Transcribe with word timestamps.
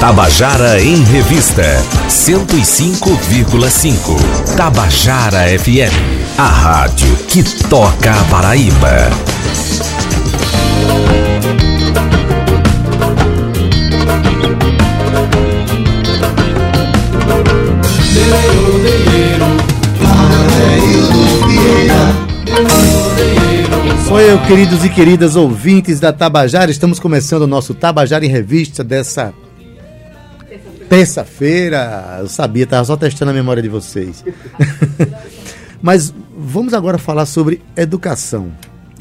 Tabajara 0.00 0.80
em 0.80 1.02
Revista 1.02 1.64
105,5. 2.08 4.56
Tabajara 4.56 5.58
FM, 5.58 5.92
a 6.38 6.46
rádio 6.46 7.16
que 7.26 7.42
toca 7.68 8.12
a 8.12 8.24
Paraíba. 8.30 9.10
Oi, 24.12 24.38
queridos 24.46 24.84
e 24.84 24.88
queridas 24.88 25.34
ouvintes 25.34 25.98
da 25.98 26.12
Tabajara, 26.12 26.70
estamos 26.70 27.00
começando 27.00 27.42
o 27.42 27.48
nosso 27.48 27.74
Tabajara 27.74 28.24
em 28.24 28.28
Revista 28.28 28.84
dessa 28.84 29.34
terça-feira. 30.88 32.18
Eu 32.20 32.28
sabia, 32.28 32.64
estava 32.64 32.84
só 32.84 32.96
testando 32.96 33.30
a 33.30 33.34
memória 33.34 33.62
de 33.62 33.68
vocês. 33.68 34.24
Mas 35.82 36.12
vamos 36.36 36.74
agora 36.74 36.98
falar 36.98 37.26
sobre 37.26 37.62
educação. 37.76 38.52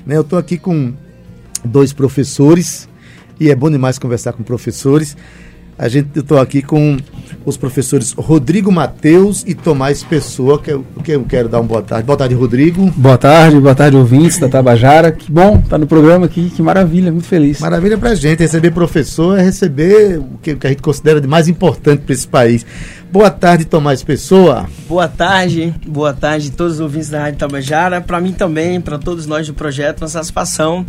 Né? 0.05 0.15
Eu 0.17 0.21
estou 0.21 0.37
aqui 0.37 0.57
com 0.57 0.93
dois 1.63 1.91
professores 1.91 2.87
e 3.39 3.49
é 3.49 3.55
bom 3.55 3.69
demais 3.69 3.97
conversar 3.97 4.33
com 4.33 4.43
professores. 4.43 5.17
A 5.77 5.87
gente 5.87 6.19
estou 6.19 6.39
aqui 6.39 6.61
com 6.63 6.97
os 7.45 7.55
professores 7.55 8.11
Rodrigo 8.11 8.71
Mateus 8.71 9.43
e 9.45 9.53
Tomás 9.53 10.03
Pessoa, 10.03 10.59
que 10.59 10.71
eu, 10.71 10.83
que 11.03 11.11
eu 11.11 11.23
quero 11.23 11.47
dar 11.47 11.59
uma 11.59 11.67
boa 11.67 11.81
tarde. 11.83 12.03
Boa 12.03 12.17
tarde, 12.17 12.33
Rodrigo. 12.33 12.91
Boa 12.95 13.17
tarde, 13.17 13.59
boa 13.59 13.75
tarde, 13.75 13.95
ouvintes 13.95 14.39
da 14.39 14.49
Tabajara. 14.49 15.11
Que 15.11 15.31
bom 15.31 15.55
estar 15.57 15.69
tá 15.69 15.77
no 15.77 15.85
programa 15.85 16.25
aqui, 16.25 16.49
que 16.49 16.63
maravilha, 16.63 17.11
muito 17.11 17.27
feliz. 17.27 17.59
Maravilha 17.59 17.97
para 17.97 18.09
a 18.09 18.15
gente. 18.15 18.39
Receber 18.39 18.71
professor 18.71 19.37
é 19.37 19.43
receber 19.43 20.17
o 20.17 20.39
que, 20.41 20.53
o 20.53 20.57
que 20.57 20.65
a 20.65 20.69
gente 20.71 20.81
considera 20.81 21.21
de 21.21 21.27
mais 21.27 21.47
importante 21.47 22.01
para 22.01 22.13
esse 22.13 22.27
país. 22.27 22.65
Boa 23.11 23.29
tarde, 23.29 23.63
Tomás 23.63 24.03
Pessoa. 24.03 24.65
Boa 24.89 25.07
tarde, 25.07 25.73
boa 25.85 26.13
tarde 26.13 26.49
a 26.51 26.57
todos 26.57 26.73
os 26.73 26.79
ouvintes 26.79 27.09
da 27.09 27.21
Rádio 27.21 27.39
Tabajara. 27.39 28.01
Para 28.01 28.19
mim 28.19 28.33
também, 28.33 28.81
para 28.81 28.97
todos 28.97 29.27
nós 29.27 29.47
do 29.47 29.53
projeto, 29.53 30.01
uma 30.01 30.07
satisfação 30.07 30.85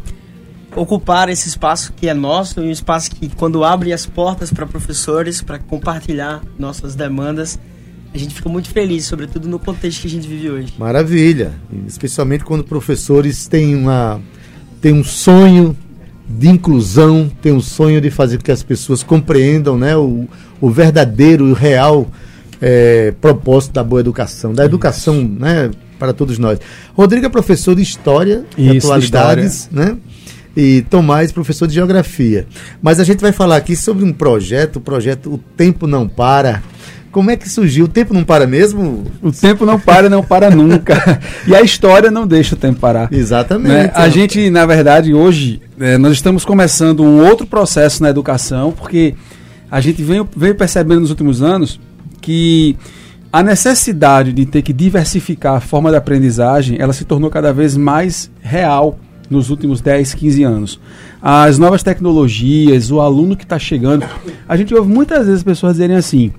ocupar 0.76 1.28
esse 1.28 1.48
espaço 1.48 1.92
que 1.94 2.08
é 2.08 2.14
nosso 2.14 2.60
e 2.60 2.68
um 2.68 2.70
espaço 2.70 3.10
que 3.10 3.28
quando 3.28 3.64
abre 3.64 3.92
as 3.92 4.06
portas 4.06 4.52
para 4.52 4.66
professores 4.66 5.40
para 5.42 5.58
compartilhar 5.58 6.42
nossas 6.58 6.94
demandas 6.94 7.58
a 8.12 8.16
gente 8.16 8.34
fica 8.34 8.48
muito 8.48 8.70
feliz, 8.70 9.04
sobretudo 9.04 9.46
no 9.48 9.58
contexto 9.58 10.00
que 10.00 10.06
a 10.06 10.10
gente 10.10 10.26
vive 10.26 10.50
hoje. 10.50 10.72
Maravilha, 10.78 11.52
especialmente 11.86 12.42
quando 12.42 12.64
professores 12.64 13.46
têm 13.46 13.74
uma 13.74 14.20
têm 14.80 14.92
um 14.92 15.04
sonho 15.04 15.76
de 16.28 16.48
inclusão, 16.48 17.30
têm 17.40 17.52
um 17.52 17.60
sonho 17.60 18.00
de 18.00 18.10
fazer 18.10 18.38
com 18.38 18.44
que 18.44 18.52
as 18.52 18.62
pessoas 18.62 19.02
compreendam, 19.02 19.78
né, 19.78 19.96
o, 19.96 20.28
o 20.60 20.70
verdadeiro 20.70 21.48
e 21.48 21.52
o 21.52 21.54
real 21.54 22.08
é, 22.60 23.12
propósito 23.20 23.72
da 23.72 23.84
boa 23.84 24.00
educação, 24.00 24.52
da 24.52 24.64
educação, 24.64 25.22
né, 25.22 25.70
para 25.98 26.12
todos 26.12 26.38
nós. 26.38 26.58
Rodrigo 26.94 27.26
é 27.26 27.28
professor 27.28 27.74
de 27.74 27.82
história 27.82 28.44
e 28.56 28.76
atualidades, 28.76 29.68
história. 29.70 29.94
né? 29.94 29.98
E 30.60 30.82
Tomás, 30.82 31.30
professor 31.30 31.68
de 31.68 31.74
geografia. 31.74 32.44
Mas 32.82 32.98
a 32.98 33.04
gente 33.04 33.20
vai 33.20 33.30
falar 33.30 33.54
aqui 33.54 33.76
sobre 33.76 34.04
um 34.04 34.12
projeto, 34.12 34.76
o 34.76 34.80
projeto 34.80 35.32
O 35.32 35.38
Tempo 35.38 35.86
Não 35.86 36.08
Para. 36.08 36.64
Como 37.12 37.30
é 37.30 37.36
que 37.36 37.48
surgiu? 37.48 37.84
O 37.84 37.88
tempo 37.88 38.12
não 38.12 38.22
para 38.22 38.46
mesmo? 38.46 39.04
O 39.22 39.32
tempo 39.32 39.64
não 39.64 39.80
para, 39.80 40.10
não 40.10 40.22
para 40.22 40.50
nunca. 40.50 41.20
e 41.46 41.54
a 41.54 41.62
história 41.62 42.10
não 42.10 42.26
deixa 42.26 42.54
o 42.54 42.58
tempo 42.58 42.80
parar. 42.80 43.08
Exatamente. 43.10 43.72
Né? 43.72 43.90
A 43.94 44.08
gente, 44.10 44.50
na 44.50 44.66
verdade, 44.66 45.14
hoje, 45.14 45.62
é, 45.80 45.96
nós 45.96 46.12
estamos 46.12 46.44
começando 46.44 47.02
um 47.02 47.24
outro 47.26 47.46
processo 47.46 48.02
na 48.02 48.10
educação, 48.10 48.72
porque 48.72 49.14
a 49.70 49.80
gente 49.80 50.02
veio, 50.02 50.28
veio 50.36 50.54
percebendo 50.54 51.00
nos 51.00 51.10
últimos 51.10 51.40
anos 51.40 51.80
que 52.20 52.76
a 53.32 53.42
necessidade 53.42 54.32
de 54.32 54.44
ter 54.44 54.60
que 54.60 54.72
diversificar 54.72 55.54
a 55.54 55.60
forma 55.60 55.90
de 55.90 55.96
aprendizagem, 55.96 56.76
ela 56.78 56.92
se 56.92 57.04
tornou 57.04 57.30
cada 57.30 57.52
vez 57.52 57.76
mais 57.76 58.30
real 58.42 58.98
nos 59.30 59.50
últimos 59.50 59.80
10, 59.80 60.14
15 60.14 60.42
anos. 60.42 60.80
As 61.20 61.58
novas 61.58 61.82
tecnologias, 61.82 62.90
o 62.90 63.00
aluno 63.00 63.36
que 63.36 63.44
está 63.44 63.58
chegando. 63.58 64.06
A 64.48 64.56
gente 64.56 64.74
ouve 64.74 64.90
muitas 64.90 65.26
vezes 65.26 65.42
pessoas 65.42 65.74
dizerem 65.74 65.96
assim: 65.96 66.32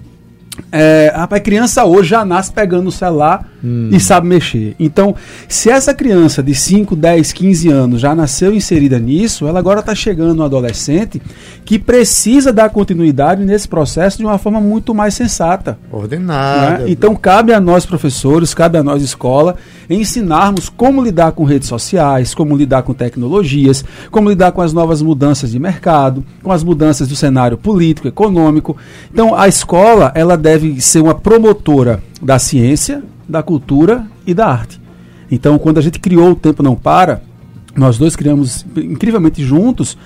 é, 0.71 1.13
a 1.15 1.39
criança 1.39 1.85
hoje 1.85 2.09
já 2.09 2.25
nasce 2.25 2.51
pegando 2.51 2.87
o 2.87 2.91
celular 2.91 3.49
hum. 3.63 3.89
e 3.91 3.99
sabe 3.99 4.27
mexer. 4.27 4.75
Então, 4.79 5.15
se 5.47 5.69
essa 5.69 5.93
criança 5.93 6.41
de 6.41 6.53
5, 6.55 6.95
10, 6.95 7.31
15 7.33 7.69
anos 7.69 8.01
já 8.01 8.15
nasceu 8.15 8.53
inserida 8.53 8.99
nisso, 8.99 9.47
ela 9.47 9.59
agora 9.59 9.79
está 9.79 9.93
chegando 9.93 10.35
no 10.35 10.43
adolescente 10.43 11.21
que 11.65 11.77
precisa 11.77 12.51
dar 12.51 12.69
continuidade 12.69 13.45
nesse 13.45 13.67
processo 13.67 14.17
de 14.17 14.25
uma 14.25 14.37
forma 14.37 14.59
muito 14.59 14.93
mais 14.93 15.13
sensata. 15.13 15.77
Ordenada. 15.91 16.79
Né? 16.79 16.89
Então, 16.89 17.15
cabe 17.15 17.53
a 17.53 17.59
nós, 17.59 17.85
professores, 17.85 18.53
cabe 18.53 18.77
a 18.77 18.83
nós, 18.83 19.03
escola, 19.03 19.55
ensinarmos 19.89 20.69
como 20.69 21.01
lidar 21.01 21.31
com 21.31 21.43
redes 21.43 21.67
sociais, 21.67 22.33
como 22.33 22.55
lidar 22.55 22.83
com 22.83 22.93
tecnologias, 22.93 23.83
como 24.11 24.29
lidar 24.29 24.51
com 24.51 24.61
as 24.61 24.73
novas 24.73 25.01
mudanças 25.01 25.51
de 25.51 25.59
mercado, 25.59 26.23
com 26.43 26.51
as 26.51 26.63
mudanças 26.63 27.07
do 27.07 27.15
cenário 27.15 27.57
político, 27.57 28.07
econômico. 28.07 28.77
Então, 29.11 29.35
a 29.35 29.47
escola, 29.47 30.11
ela 30.15 30.37
deve 30.37 30.48
ser 30.79 31.01
uma 31.01 31.15
promotora 31.15 32.01
da 32.21 32.39
ciência, 32.39 33.03
da 33.27 33.43
cultura 33.43 34.05
e 34.25 34.33
da 34.33 34.47
arte. 34.47 34.79
Então, 35.29 35.59
quando 35.59 35.77
a 35.77 35.81
gente 35.81 35.99
criou 35.99 36.31
O 36.31 36.35
Tempo 36.35 36.63
Não 36.63 36.75
Para, 36.75 37.21
nós 37.75 37.97
dois 37.97 38.15
criamos 38.15 38.65
incrivelmente 38.75 39.43
juntos, 39.43 39.97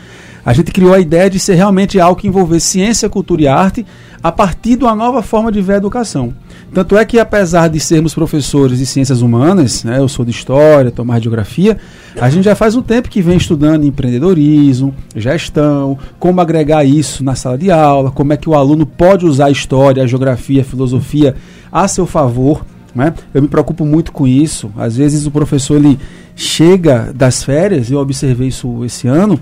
a 0.46 0.54
gente 0.54 0.72
criou 0.72 0.94
a 0.94 1.00
ideia 1.00 1.30
de 1.30 1.40
ser 1.40 1.56
realmente 1.56 2.00
algo 2.00 2.20
que 2.20 2.28
envolvesse 2.28 2.68
ciência, 2.68 3.10
cultura 3.10 3.42
e 3.42 3.48
arte 3.48 3.86
a 4.22 4.32
partir 4.32 4.78
de 4.78 4.84
uma 4.84 4.96
nova 4.96 5.22
forma 5.22 5.52
de 5.52 5.62
ver 5.62 5.74
a 5.74 5.78
educação. 5.78 6.34
Tanto 6.74 6.98
é 6.98 7.06
que, 7.06 7.20
apesar 7.20 7.68
de 7.68 7.80
sermos 7.80 8.14
professores 8.16 8.78
de 8.78 8.86
ciências 8.86 9.22
humanas, 9.22 9.84
né, 9.84 10.00
eu 10.00 10.08
sou 10.08 10.24
de 10.26 10.32
história, 10.32 10.92
de 10.92 11.24
geografia, 11.24 11.78
a 12.20 12.30
gente 12.30 12.46
já 12.46 12.56
faz 12.56 12.76
um 12.76 12.82
tempo 12.82 13.10
que 13.10 13.22
vem 13.22 13.38
estudando 13.38 13.86
empreendedorismo, 13.86 14.94
gestão, 15.16 15.98
como 16.20 16.42
agregar 16.42 16.84
isso 16.84 17.24
na 17.24 17.36
sala 17.36 17.58
de 17.58 17.70
aula, 17.70 18.12
como 18.12 18.34
é 18.34 18.38
que 18.38 18.50
o 18.50 18.56
aluno 18.56 18.86
pode 18.86 19.26
usar 19.26 19.46
a 19.46 19.52
história, 19.52 20.02
a 20.02 20.08
geografia, 20.08 20.62
a 20.62 20.66
filosofia 20.66 21.36
a 21.72 21.88
seu 21.88 22.06
favor 22.06 22.66
né? 22.96 23.14
Eu 23.34 23.42
me 23.42 23.48
preocupo 23.48 23.86
muito 23.86 24.12
com 24.12 24.28
isso. 24.28 24.72
Às 24.78 24.98
vezes 24.98 25.26
o 25.26 25.32
professor 25.32 25.78
ele 25.78 26.00
chega 26.36 27.12
das 27.14 27.44
férias, 27.44 27.90
eu 27.90 28.00
observei 28.00 28.48
isso 28.48 28.84
esse 28.86 29.08
ano, 29.08 29.40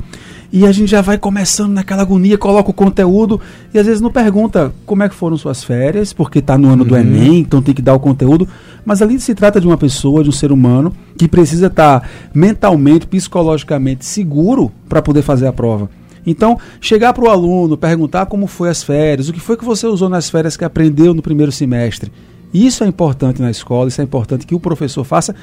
e 0.51 0.65
a 0.65 0.71
gente 0.71 0.89
já 0.89 1.01
vai 1.01 1.17
começando 1.17 1.71
naquela 1.71 2.01
agonia, 2.01 2.37
coloca 2.37 2.69
o 2.69 2.73
conteúdo 2.73 3.39
e 3.73 3.79
às 3.79 3.85
vezes 3.85 4.01
não 4.01 4.11
pergunta 4.11 4.73
como 4.85 5.01
é 5.01 5.07
que 5.07 5.15
foram 5.15 5.37
suas 5.37 5.63
férias, 5.63 6.11
porque 6.11 6.39
está 6.39 6.57
no 6.57 6.67
ano 6.67 6.83
uhum. 6.83 6.89
do 6.89 6.97
Enem, 6.97 7.39
então 7.39 7.61
tem 7.61 7.73
que 7.73 7.81
dar 7.81 7.93
o 7.93 7.99
conteúdo. 7.99 8.47
Mas 8.83 9.01
ali 9.01 9.17
se 9.19 9.33
trata 9.33 9.61
de 9.61 9.67
uma 9.67 9.77
pessoa, 9.77 10.23
de 10.23 10.29
um 10.29 10.33
ser 10.33 10.51
humano, 10.51 10.93
que 11.17 11.27
precisa 11.27 11.67
estar 11.67 12.01
tá 12.01 12.07
mentalmente, 12.33 13.07
psicologicamente 13.07 14.03
seguro 14.03 14.71
para 14.89 15.01
poder 15.01 15.21
fazer 15.21 15.47
a 15.47 15.53
prova. 15.53 15.89
Então, 16.25 16.59
chegar 16.79 17.13
para 17.13 17.23
o 17.23 17.29
aluno, 17.29 17.77
perguntar 17.77 18.25
como 18.25 18.45
foi 18.45 18.69
as 18.69 18.83
férias, 18.83 19.29
o 19.29 19.33
que 19.33 19.39
foi 19.39 19.55
que 19.55 19.65
você 19.65 19.87
usou 19.87 20.09
nas 20.09 20.29
férias 20.29 20.57
que 20.57 20.65
aprendeu 20.65 21.13
no 21.13 21.21
primeiro 21.21 21.51
semestre. 21.51 22.11
Isso 22.53 22.83
é 22.83 22.87
importante 22.87 23.41
na 23.41 23.49
escola, 23.49 23.87
isso 23.87 24.01
é 24.01 24.03
importante 24.03 24.45
que 24.45 24.53
o 24.53 24.59
professor 24.59 25.03
faça, 25.05 25.33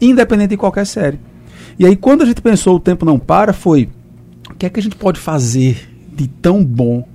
independente 0.00 0.50
de 0.50 0.56
qualquer 0.58 0.86
série. 0.86 1.18
E 1.78 1.86
aí, 1.86 1.96
quando 1.96 2.22
a 2.22 2.26
gente 2.26 2.42
pensou 2.42 2.76
o 2.76 2.80
tempo 2.80 3.06
não 3.06 3.18
para, 3.18 3.52
foi 3.52 3.88
que 4.58 4.66
é 4.66 4.70
que 4.70 4.80
a 4.80 4.82
gente 4.82 4.96
pode 4.96 5.20
fazer 5.20 5.88
de 6.14 6.26
tão 6.26 6.64
bom 6.64 7.06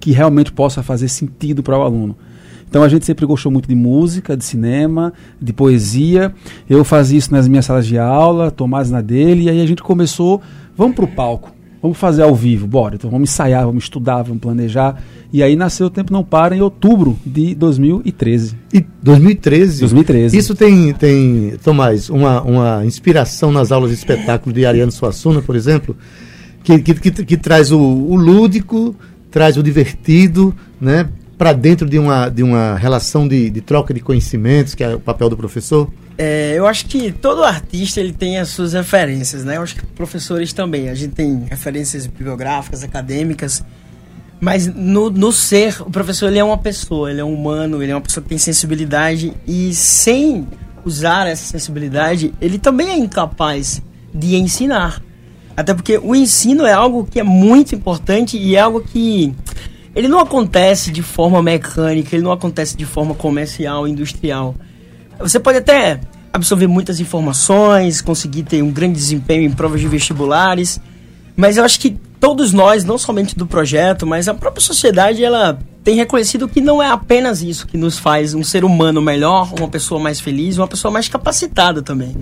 que 0.00 0.10
realmente 0.10 0.50
possa 0.52 0.82
fazer 0.82 1.08
sentido 1.08 1.62
para 1.62 1.78
o 1.78 1.82
aluno. 1.82 2.16
Então 2.68 2.82
a 2.82 2.88
gente 2.88 3.04
sempre 3.04 3.24
gostou 3.24 3.50
muito 3.50 3.68
de 3.68 3.74
música, 3.74 4.36
de 4.36 4.44
cinema, 4.44 5.12
de 5.40 5.52
poesia. 5.52 6.34
Eu 6.68 6.84
fazia 6.84 7.18
isso 7.18 7.32
nas 7.32 7.48
minhas 7.48 7.64
salas 7.64 7.86
de 7.86 7.98
aula, 7.98 8.50
Tomás 8.50 8.90
na 8.90 9.00
dele, 9.00 9.44
e 9.44 9.50
aí 9.50 9.60
a 9.60 9.66
gente 9.66 9.82
começou, 9.82 10.42
vamos 10.76 10.94
para 10.94 11.04
o 11.04 11.08
palco. 11.08 11.52
Vamos 11.80 11.96
fazer 11.96 12.22
ao 12.22 12.34
vivo, 12.34 12.66
bora. 12.66 12.96
Então 12.96 13.08
vamos 13.08 13.30
ensaiar, 13.30 13.64
vamos 13.64 13.84
estudar, 13.84 14.22
vamos 14.22 14.40
planejar. 14.40 15.00
E 15.32 15.42
aí 15.42 15.54
nasceu 15.54 15.86
O 15.86 15.90
Tempo 15.90 16.12
Não 16.12 16.24
Para 16.24 16.56
em 16.56 16.60
outubro 16.60 17.16
de 17.24 17.54
2013. 17.54 18.56
E 18.74 18.84
2013? 19.02 19.80
2013. 19.80 20.36
Isso 20.36 20.56
tem, 20.56 20.92
tem 20.92 21.54
Tomás, 21.62 22.10
uma, 22.10 22.42
uma 22.42 22.84
inspiração 22.84 23.52
nas 23.52 23.70
aulas 23.70 23.90
de 23.90 23.96
espetáculo 23.96 24.52
de 24.52 24.66
Ariano 24.66 24.90
Suassuna, 24.90 25.40
por 25.40 25.54
exemplo, 25.54 25.96
que, 26.76 26.94
que, 26.94 27.10
que, 27.10 27.24
que 27.24 27.36
traz 27.36 27.72
o, 27.72 27.78
o 27.78 28.14
lúdico, 28.14 28.94
traz 29.30 29.56
o 29.56 29.62
divertido, 29.62 30.54
né? 30.78 31.08
Para 31.38 31.52
dentro 31.52 31.88
de 31.88 31.98
uma, 31.98 32.28
de 32.28 32.42
uma 32.42 32.76
relação 32.76 33.26
de, 33.26 33.48
de 33.48 33.60
troca 33.60 33.94
de 33.94 34.00
conhecimentos, 34.00 34.74
que 34.74 34.84
é 34.84 34.94
o 34.94 35.00
papel 35.00 35.30
do 35.30 35.36
professor? 35.36 35.88
É, 36.18 36.54
eu 36.56 36.66
acho 36.66 36.86
que 36.86 37.12
todo 37.12 37.44
artista 37.44 38.00
ele 38.00 38.12
tem 38.12 38.38
as 38.38 38.48
suas 38.48 38.72
referências, 38.72 39.44
né? 39.44 39.56
Eu 39.56 39.62
acho 39.62 39.76
que 39.76 39.86
professores 39.86 40.52
também. 40.52 40.88
A 40.90 40.94
gente 40.94 41.14
tem 41.14 41.44
referências 41.48 42.06
bibliográficas, 42.06 42.82
acadêmicas. 42.82 43.62
Mas 44.40 44.66
no, 44.66 45.10
no 45.10 45.32
ser, 45.32 45.80
o 45.80 45.90
professor 45.90 46.26
ele 46.26 46.38
é 46.38 46.44
uma 46.44 46.58
pessoa, 46.58 47.10
ele 47.10 47.20
é 47.20 47.24
um 47.24 47.34
humano, 47.34 47.82
ele 47.82 47.92
é 47.92 47.94
uma 47.94 48.00
pessoa 48.00 48.22
que 48.22 48.28
tem 48.28 48.38
sensibilidade. 48.38 49.32
E 49.46 49.72
sem 49.72 50.46
usar 50.84 51.26
essa 51.26 51.44
sensibilidade, 51.44 52.34
ele 52.40 52.58
também 52.58 52.90
é 52.90 52.98
incapaz 52.98 53.80
de 54.12 54.36
ensinar. 54.36 55.00
Até 55.58 55.74
porque 55.74 55.98
o 55.98 56.14
ensino 56.14 56.64
é 56.64 56.72
algo 56.72 57.04
que 57.04 57.18
é 57.18 57.24
muito 57.24 57.74
importante 57.74 58.38
e 58.38 58.54
é 58.54 58.60
algo 58.60 58.80
que 58.80 59.34
ele 59.92 60.06
não 60.06 60.20
acontece 60.20 60.92
de 60.92 61.02
forma 61.02 61.42
mecânica, 61.42 62.14
ele 62.14 62.22
não 62.22 62.30
acontece 62.30 62.76
de 62.76 62.86
forma 62.86 63.12
comercial, 63.12 63.88
industrial. 63.88 64.54
Você 65.18 65.40
pode 65.40 65.58
até 65.58 65.98
absorver 66.32 66.68
muitas 66.68 67.00
informações, 67.00 68.00
conseguir 68.00 68.44
ter 68.44 68.62
um 68.62 68.70
grande 68.70 68.94
desempenho 68.94 69.42
em 69.42 69.50
provas 69.50 69.80
de 69.80 69.88
vestibulares, 69.88 70.80
mas 71.36 71.56
eu 71.56 71.64
acho 71.64 71.80
que 71.80 71.98
todos 72.20 72.52
nós, 72.52 72.84
não 72.84 72.96
somente 72.96 73.36
do 73.36 73.44
projeto, 73.44 74.06
mas 74.06 74.28
a 74.28 74.34
própria 74.34 74.62
sociedade, 74.62 75.24
ela 75.24 75.58
tem 75.82 75.96
reconhecido 75.96 76.46
que 76.46 76.60
não 76.60 76.80
é 76.80 76.88
apenas 76.88 77.42
isso 77.42 77.66
que 77.66 77.76
nos 77.76 77.98
faz 77.98 78.32
um 78.32 78.44
ser 78.44 78.64
humano 78.64 79.02
melhor, 79.02 79.52
uma 79.58 79.66
pessoa 79.68 80.00
mais 80.00 80.20
feliz, 80.20 80.56
uma 80.56 80.68
pessoa 80.68 80.92
mais 80.92 81.08
capacitada 81.08 81.82
também. 81.82 82.14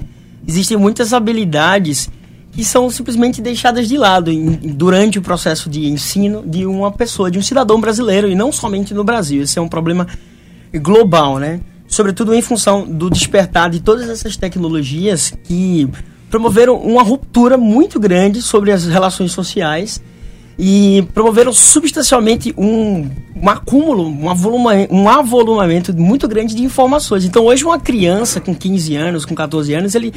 Existem 0.48 0.78
muitas 0.78 1.12
habilidades 1.12 2.08
que 2.56 2.64
são 2.64 2.88
simplesmente 2.88 3.42
deixadas 3.42 3.86
de 3.86 3.98
lado 3.98 4.30
em, 4.30 4.46
durante 4.72 5.18
o 5.18 5.22
processo 5.22 5.68
de 5.68 5.86
ensino 5.88 6.42
de 6.42 6.64
uma 6.64 6.90
pessoa, 6.90 7.30
de 7.30 7.38
um 7.38 7.42
cidadão 7.42 7.78
brasileiro, 7.78 8.30
e 8.30 8.34
não 8.34 8.50
somente 8.50 8.94
no 8.94 9.04
Brasil. 9.04 9.42
Esse 9.42 9.58
é 9.58 9.62
um 9.62 9.68
problema 9.68 10.06
global, 10.74 11.38
né? 11.38 11.60
Sobretudo 11.86 12.34
em 12.34 12.40
função 12.40 12.86
do 12.86 13.10
despertar 13.10 13.68
de 13.68 13.80
todas 13.80 14.08
essas 14.08 14.38
tecnologias 14.38 15.34
que 15.44 15.86
promoveram 16.30 16.76
uma 16.76 17.02
ruptura 17.02 17.58
muito 17.58 18.00
grande 18.00 18.40
sobre 18.40 18.72
as 18.72 18.86
relações 18.86 19.32
sociais 19.32 20.00
e 20.58 21.06
promoveram 21.12 21.52
substancialmente 21.52 22.54
um, 22.56 23.10
um 23.36 23.50
acúmulo, 23.50 24.08
um, 24.08 24.30
avoluma, 24.30 24.72
um 24.90 25.06
avolumamento 25.10 25.94
muito 25.94 26.26
grande 26.26 26.54
de 26.54 26.64
informações. 26.64 27.26
Então, 27.26 27.44
hoje, 27.44 27.66
uma 27.66 27.78
criança 27.78 28.40
com 28.40 28.54
15 28.54 28.96
anos, 28.96 29.26
com 29.26 29.34
14 29.34 29.74
anos, 29.74 29.94
ele, 29.94 30.14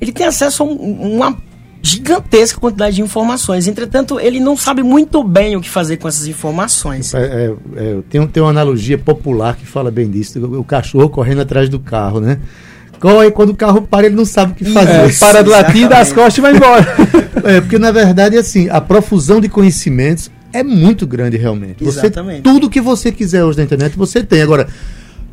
ele 0.00 0.12
tem 0.12 0.26
acesso 0.26 0.62
a 0.62 0.66
um, 0.66 1.16
uma 1.16 1.36
gigantesca 1.82 2.60
quantidade 2.60 2.96
de 2.96 3.02
informações. 3.02 3.66
Entretanto, 3.66 4.20
ele 4.20 4.38
não 4.38 4.56
sabe 4.56 4.82
muito 4.82 5.22
bem 5.24 5.56
o 5.56 5.60
que 5.60 5.68
fazer 5.68 5.96
com 5.96 6.06
essas 6.06 6.26
informações. 6.28 7.12
É, 7.12 7.18
é, 7.18 7.54
é, 7.76 7.98
tem, 8.08 8.24
tem 8.28 8.42
uma 8.42 8.50
analogia 8.50 8.96
popular 8.96 9.56
que 9.56 9.66
fala 9.66 9.90
bem 9.90 10.08
disso: 10.08 10.38
o, 10.38 10.60
o 10.60 10.64
cachorro 10.64 11.10
correndo 11.10 11.40
atrás 11.40 11.68
do 11.68 11.80
carro, 11.80 12.20
né? 12.20 12.38
Corre, 13.00 13.32
quando 13.32 13.50
o 13.50 13.56
carro 13.56 13.82
para, 13.82 14.06
ele 14.06 14.14
não 14.14 14.24
sabe 14.24 14.52
o 14.52 14.54
que 14.54 14.64
fazer. 14.64 14.92
É, 14.92 15.12
para 15.18 15.42
do 15.42 15.50
latim, 15.50 15.88
dá 15.88 15.98
as 15.98 16.12
costas 16.12 16.38
e 16.38 16.40
vai 16.40 16.54
embora. 16.54 16.86
é, 17.42 17.60
porque 17.60 17.76
na 17.76 17.90
verdade, 17.90 18.38
assim, 18.38 18.68
a 18.70 18.80
profusão 18.80 19.40
de 19.40 19.48
conhecimentos 19.48 20.30
é 20.52 20.62
muito 20.62 21.04
grande 21.04 21.36
realmente. 21.36 21.82
Você, 21.82 21.98
Exatamente. 21.98 22.42
tudo 22.42 22.70
que 22.70 22.80
você 22.80 23.10
quiser 23.10 23.42
hoje 23.42 23.58
na 23.58 23.64
internet, 23.64 23.96
você 23.96 24.22
tem. 24.22 24.40
Agora, 24.40 24.68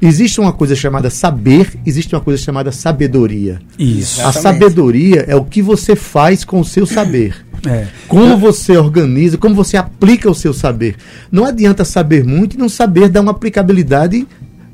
Existe 0.01 0.40
uma 0.40 0.54
coisa 0.54 0.75
chamada 0.75 1.10
saber, 1.10 1.74
existe 1.86 2.16
uma 2.16 2.22
coisa 2.22 2.42
chamada 2.42 2.72
sabedoria. 2.72 3.60
Isso. 3.78 4.22
A 4.25 4.31
sabedoria 4.31 5.25
é 5.28 5.36
o 5.36 5.44
que 5.44 5.62
você 5.62 5.96
faz 5.96 6.44
com 6.46 6.60
o 6.62 6.66
seu 6.66 6.86
saber. 6.86 7.46
É. 7.68 7.88
Como 8.07 8.38
você 8.38 8.78
organiza, 8.78 9.38
como 9.38 9.54
você 9.54 9.75
aplica 9.75 10.30
o 10.31 10.36
seu 10.36 10.54
saber. 10.54 10.96
Não 11.30 11.44
adianta 11.46 11.84
saber 11.84 12.24
muito 12.24 12.56
e 12.56 12.57
não 12.60 12.69
saber 12.69 13.10
dar 13.10 13.19
uma 13.19 13.31
aplicabilidade 13.31 14.25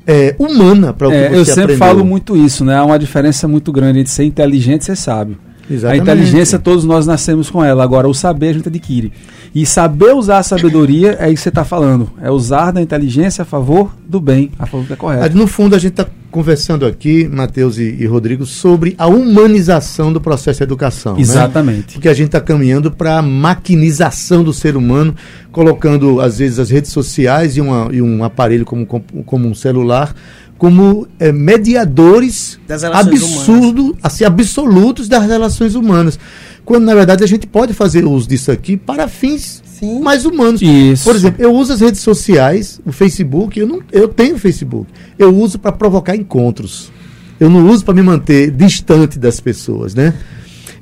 é, 0.06 0.36
humana 0.38 0.92
para 0.92 1.08
o 1.08 1.10
que 1.10 1.16
É, 1.16 1.28
você 1.30 1.36
eu 1.36 1.44
sempre 1.44 1.62
aprendeu. 1.62 1.78
falo 1.78 2.04
muito 2.04 2.36
isso, 2.36 2.64
né? 2.64 2.76
Há 2.76 2.84
uma 2.84 2.98
diferença 2.98 3.48
muito 3.48 3.72
grande 3.72 3.98
entre 3.98 4.12
ser 4.12 4.22
inteligente 4.22 4.82
e 4.82 4.84
ser 4.84 4.96
sábio. 4.96 5.36
Exatamente. 5.70 6.00
A 6.08 6.12
inteligência, 6.14 6.58
todos 6.58 6.84
nós 6.84 7.06
nascemos 7.06 7.50
com 7.50 7.64
ela. 7.64 7.82
Agora, 7.82 8.08
o 8.08 8.14
saber 8.14 8.48
a 8.48 8.52
gente 8.52 8.68
adquire. 8.68 9.12
E 9.54 9.64
saber 9.66 10.14
usar 10.14 10.38
a 10.38 10.42
sabedoria 10.42 11.16
é 11.18 11.26
isso 11.26 11.34
que 11.36 11.40
você 11.42 11.48
está 11.48 11.64
falando. 11.64 12.10
É 12.20 12.30
usar 12.30 12.70
da 12.72 12.80
inteligência 12.82 13.42
a 13.42 13.44
favor 13.44 13.90
do 14.06 14.20
bem, 14.20 14.50
a 14.58 14.66
favor 14.66 14.84
é 14.84 14.88
Mas, 14.90 14.98
correto. 14.98 15.36
no 15.36 15.46
fundo, 15.46 15.74
a 15.74 15.78
gente 15.78 15.92
está 15.92 16.06
conversando 16.30 16.84
aqui, 16.84 17.26
Matheus 17.26 17.78
e, 17.78 17.96
e 17.98 18.04
Rodrigo, 18.06 18.44
sobre 18.44 18.94
a 18.98 19.06
humanização 19.06 20.12
do 20.12 20.20
processo 20.20 20.58
de 20.58 20.64
educação. 20.64 21.14
né? 21.14 21.20
Exatamente. 21.22 21.94
Porque 21.94 22.08
a 22.08 22.14
gente 22.14 22.26
está 22.26 22.40
caminhando 22.40 22.90
para 22.90 23.18
a 23.18 23.22
maquinização 23.22 24.44
do 24.44 24.52
ser 24.52 24.76
humano, 24.76 25.14
colocando, 25.50 26.20
às 26.20 26.38
vezes, 26.38 26.58
as 26.58 26.68
redes 26.70 26.90
sociais 26.92 27.56
e, 27.56 27.60
uma- 27.60 27.88
e 27.90 28.02
um 28.02 28.22
aparelho 28.22 28.64
como, 28.66 28.84
como 28.86 29.48
um 29.48 29.54
celular 29.54 30.14
como 30.58 31.06
eh, 31.18 31.32
mediadores 31.32 32.58
Das 32.66 32.82
relações 32.82 33.22
absurdo, 33.22 33.96
assim, 34.02 34.24
absolutos 34.24 35.08
das 35.08 35.26
relações 35.26 35.74
humanas. 35.74 36.18
Quando, 36.64 36.84
na 36.84 36.94
verdade, 36.94 37.22
a 37.22 37.26
gente 37.26 37.46
pode 37.46 37.72
fazer 37.72 38.04
uso 38.04 38.28
disso 38.28 38.50
aqui 38.50 38.76
para 38.76 39.06
fins 39.06 39.62
Sim. 39.78 40.00
mais 40.00 40.24
humanos. 40.24 40.60
Isso. 40.62 41.04
Por 41.04 41.14
exemplo, 41.14 41.42
eu 41.42 41.52
uso 41.54 41.72
as 41.72 41.80
redes 41.80 42.00
sociais, 42.00 42.80
o 42.84 42.90
Facebook, 42.90 43.58
eu, 43.58 43.66
não, 43.66 43.80
eu 43.92 44.08
tenho 44.08 44.38
Facebook. 44.38 44.90
Eu 45.18 45.34
uso 45.34 45.58
para 45.58 45.72
provocar 45.72 46.16
encontros. 46.16 46.90
Eu 47.38 47.50
não 47.50 47.68
uso 47.68 47.84
para 47.84 47.94
me 47.94 48.02
manter 48.02 48.50
distante 48.50 49.18
das 49.18 49.38
pessoas, 49.40 49.94
né? 49.94 50.14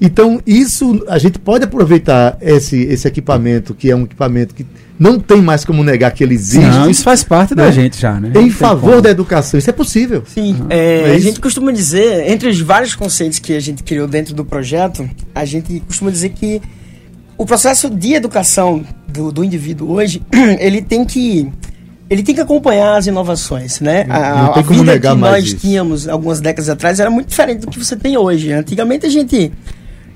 Então, 0.01 0.41
isso, 0.47 1.05
a 1.09 1.19
gente 1.19 1.39
pode 1.39 1.65
aproveitar 1.65 2.37
esse, 2.41 2.77
esse 2.83 3.07
equipamento, 3.07 3.75
que 3.75 3.91
é 3.91 3.97
um 3.97 4.05
equipamento 4.05 4.55
que 4.55 4.67
não 4.99 5.19
tem 5.19 5.41
mais 5.43 5.65
como 5.65 5.83
negar 5.83 6.11
que 6.13 6.23
ele 6.23 6.35
existe, 6.35 6.65
Não, 6.67 6.89
isso 6.91 7.03
faz 7.03 7.25
parte 7.25 7.55
da 7.55 7.67
Né? 7.67 7.73
gente 7.73 8.01
já, 8.01 8.19
né? 8.21 8.31
Em 8.41 8.51
favor 8.51 8.91
como. 8.91 9.03
da 9.03 9.11
educação. 9.11 9.59
Isso 9.59 9.71
é 9.71 9.73
possível. 9.73 10.23
Sim, 10.27 10.67
é, 10.71 11.01
É 11.01 11.05
a 11.11 11.15
isso? 11.15 11.27
gente 11.27 11.41
costuma 11.41 11.73
dizer, 11.73 12.31
entre 12.31 12.49
os 12.49 12.61
vários 12.61 12.95
conceitos 12.95 13.39
que 13.39 13.55
a 13.55 13.61
gente 13.61 13.83
criou 13.83 14.07
dentro 14.07 14.35
do 14.35 14.45
projeto, 14.45 15.09
a 15.35 15.45
gente 15.45 15.81
costuma 15.87 16.11
dizer 16.11 16.31
que 16.31 16.61
o 17.37 17.45
processo 17.45 17.91
de 17.91 18.15
educação 18.15 18.85
do, 19.09 19.33
do 19.33 19.43
indivíduo 19.43 19.91
hoje, 19.93 20.23
ele 20.61 20.81
tem 20.83 21.05
que 21.05 21.51
ele 22.09 22.23
tem 22.23 22.35
que 22.35 22.41
acompanhar 22.41 22.97
as 22.99 23.07
inovações, 23.07 23.81
né? 23.81 24.05
Não 24.05 24.15
A, 24.15 24.49
tem 24.51 24.63
a 24.63 24.67
vida 24.67 24.85
negar 24.85 25.15
que 25.15 25.21
mais 25.21 25.33
nós 25.33 25.45
isso. 25.47 25.57
tínhamos 25.57 26.07
algumas 26.07 26.39
décadas 26.41 26.69
atrás 26.69 27.01
era 27.01 27.11
muito 27.11 27.29
diferente 27.31 27.61
do 27.63 27.69
que 27.69 27.79
você 27.83 27.97
tem 27.97 28.17
hoje. 28.17 28.53
Antigamente 28.53 29.07
a 29.07 29.09
gente 29.09 29.51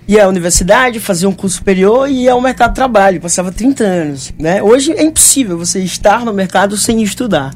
ia 0.08 0.25
à 0.25 0.28
universidade, 0.28 0.99
fazia 0.99 1.28
um 1.28 1.34
curso 1.34 1.58
superior 1.58 2.08
e 2.08 2.22
ia 2.22 2.32
ao 2.32 2.40
mercado 2.40 2.70
de 2.70 2.76
trabalho, 2.76 3.20
passava 3.20 3.52
30 3.52 3.84
anos, 3.84 4.32
né? 4.38 4.62
Hoje 4.62 4.93
é 4.93 5.02
impossível 5.02 5.58
você 5.58 5.81
estar 5.81 6.25
no 6.25 6.32
mercado 6.32 6.78
sem 6.78 7.02
estudar. 7.02 7.55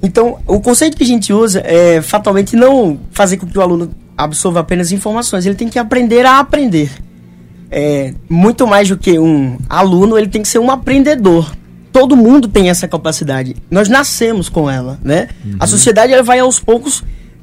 Então, 0.00 0.38
o 0.46 0.60
conceito 0.60 0.96
que 0.96 1.02
a 1.02 1.06
gente 1.06 1.32
usa 1.32 1.60
é 1.64 2.00
fatalmente 2.00 2.54
não 2.54 3.00
fazer 3.10 3.36
com 3.36 3.46
que 3.46 3.58
o 3.58 3.60
aluno 3.60 3.92
absorva 4.16 4.60
apenas 4.60 4.92
informações, 4.92 5.44
ele 5.44 5.56
tem 5.56 5.68
que 5.68 5.78
aprender 5.78 6.24
a 6.24 6.38
aprender. 6.38 6.90
É, 7.68 8.14
muito 8.28 8.66
mais 8.66 8.88
do 8.88 8.96
que 8.96 9.18
um 9.18 9.58
aluno, 9.68 10.16
ele 10.16 10.28
tem 10.28 10.42
que 10.42 10.48
ser 10.48 10.58
um 10.60 10.70
aprendedor. 10.70 11.50
Todo 11.90 12.16
mundo 12.16 12.46
tem 12.46 12.70
essa 12.70 12.86
capacidade. 12.86 13.56
Nós 13.70 13.88
nascemos 13.88 14.48
com 14.48 14.70
ela, 14.70 14.98
né? 15.02 15.28
A 15.58 15.66
sociedade 15.66 16.12
ela 16.12 16.22
vai 16.22 16.38
aos 16.38 16.60
poucos 16.60 17.02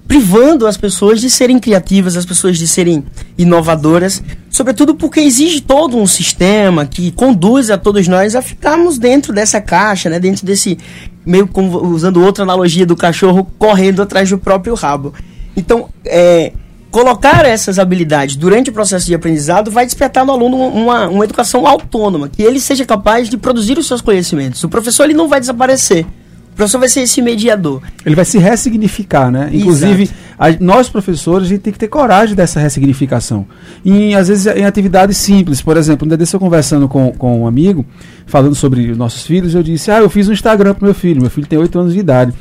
privando 0.09 0.65
as 0.65 0.75
pessoas 0.75 1.21
de 1.21 1.29
serem 1.29 1.59
criativas, 1.59 2.17
as 2.17 2.25
pessoas 2.25 2.57
de 2.57 2.67
serem 2.67 3.05
inovadoras, 3.37 4.23
sobretudo 4.49 4.95
porque 4.95 5.19
exige 5.19 5.61
todo 5.61 5.95
um 5.95 6.07
sistema 6.07 6.83
que 6.87 7.11
conduz 7.11 7.69
a 7.69 7.77
todos 7.77 8.07
nós 8.07 8.33
a 8.33 8.41
ficarmos 8.41 8.97
dentro 8.97 9.31
dessa 9.31 9.61
caixa, 9.61 10.09
né? 10.09 10.19
Dentro 10.19 10.47
desse 10.47 10.79
meio 11.23 11.47
como 11.47 11.77
usando 11.85 12.23
outra 12.23 12.43
analogia 12.43 12.87
do 12.87 12.95
cachorro 12.95 13.47
correndo 13.59 14.01
atrás 14.01 14.27
do 14.27 14.39
próprio 14.39 14.73
rabo. 14.73 15.13
Então, 15.55 15.89
é, 16.03 16.53
colocar 16.89 17.45
essas 17.45 17.77
habilidades 17.77 18.35
durante 18.35 18.71
o 18.71 18.73
processo 18.73 19.05
de 19.05 19.13
aprendizado 19.13 19.69
vai 19.69 19.85
despertar 19.85 20.25
no 20.25 20.31
aluno 20.31 20.57
uma, 20.57 21.07
uma 21.07 21.23
educação 21.23 21.67
autônoma, 21.67 22.27
que 22.29 22.41
ele 22.41 22.59
seja 22.59 22.83
capaz 22.83 23.29
de 23.29 23.37
produzir 23.37 23.77
os 23.77 23.85
seus 23.85 24.01
conhecimentos. 24.01 24.63
O 24.63 24.69
professor 24.69 25.03
ele 25.03 25.13
não 25.13 25.27
vai 25.27 25.39
desaparecer. 25.39 26.03
O 26.53 26.55
professor 26.59 26.79
vai 26.79 26.89
ser 26.89 27.01
esse 27.01 27.21
mediador. 27.21 27.81
Ele 28.05 28.15
vai 28.15 28.25
se 28.25 28.37
ressignificar, 28.37 29.31
né? 29.31 29.49
Inclusive, 29.53 30.09
a- 30.37 30.51
nós 30.59 30.89
professores, 30.89 31.45
a 31.47 31.49
gente 31.49 31.61
tem 31.61 31.71
que 31.71 31.79
ter 31.79 31.87
coragem 31.87 32.35
dessa 32.35 32.59
ressignificação. 32.59 33.45
Em, 33.85 34.13
às 34.15 34.27
vezes, 34.27 34.45
em 34.47 34.65
atividades 34.65 35.15
simples. 35.17 35.61
Por 35.61 35.77
exemplo, 35.77 36.05
um 36.05 36.09
dia 36.09 36.17
desse 36.17 36.35
eu 36.35 36.39
conversando 36.39 36.89
com, 36.89 37.11
com 37.13 37.41
um 37.41 37.47
amigo, 37.47 37.85
falando 38.25 38.55
sobre 38.55 38.91
os 38.91 38.97
nossos 38.97 39.25
filhos, 39.25 39.55
eu 39.55 39.63
disse, 39.63 39.89
ah, 39.89 39.99
eu 39.99 40.09
fiz 40.09 40.27
um 40.27 40.33
Instagram 40.33 40.73
pro 40.73 40.83
meu 40.85 40.93
filho. 40.93 41.21
Meu 41.21 41.29
filho 41.31 41.47
tem 41.47 41.57
8 41.57 41.79
anos 41.79 41.93
de 41.93 41.99
idade. 41.99 42.33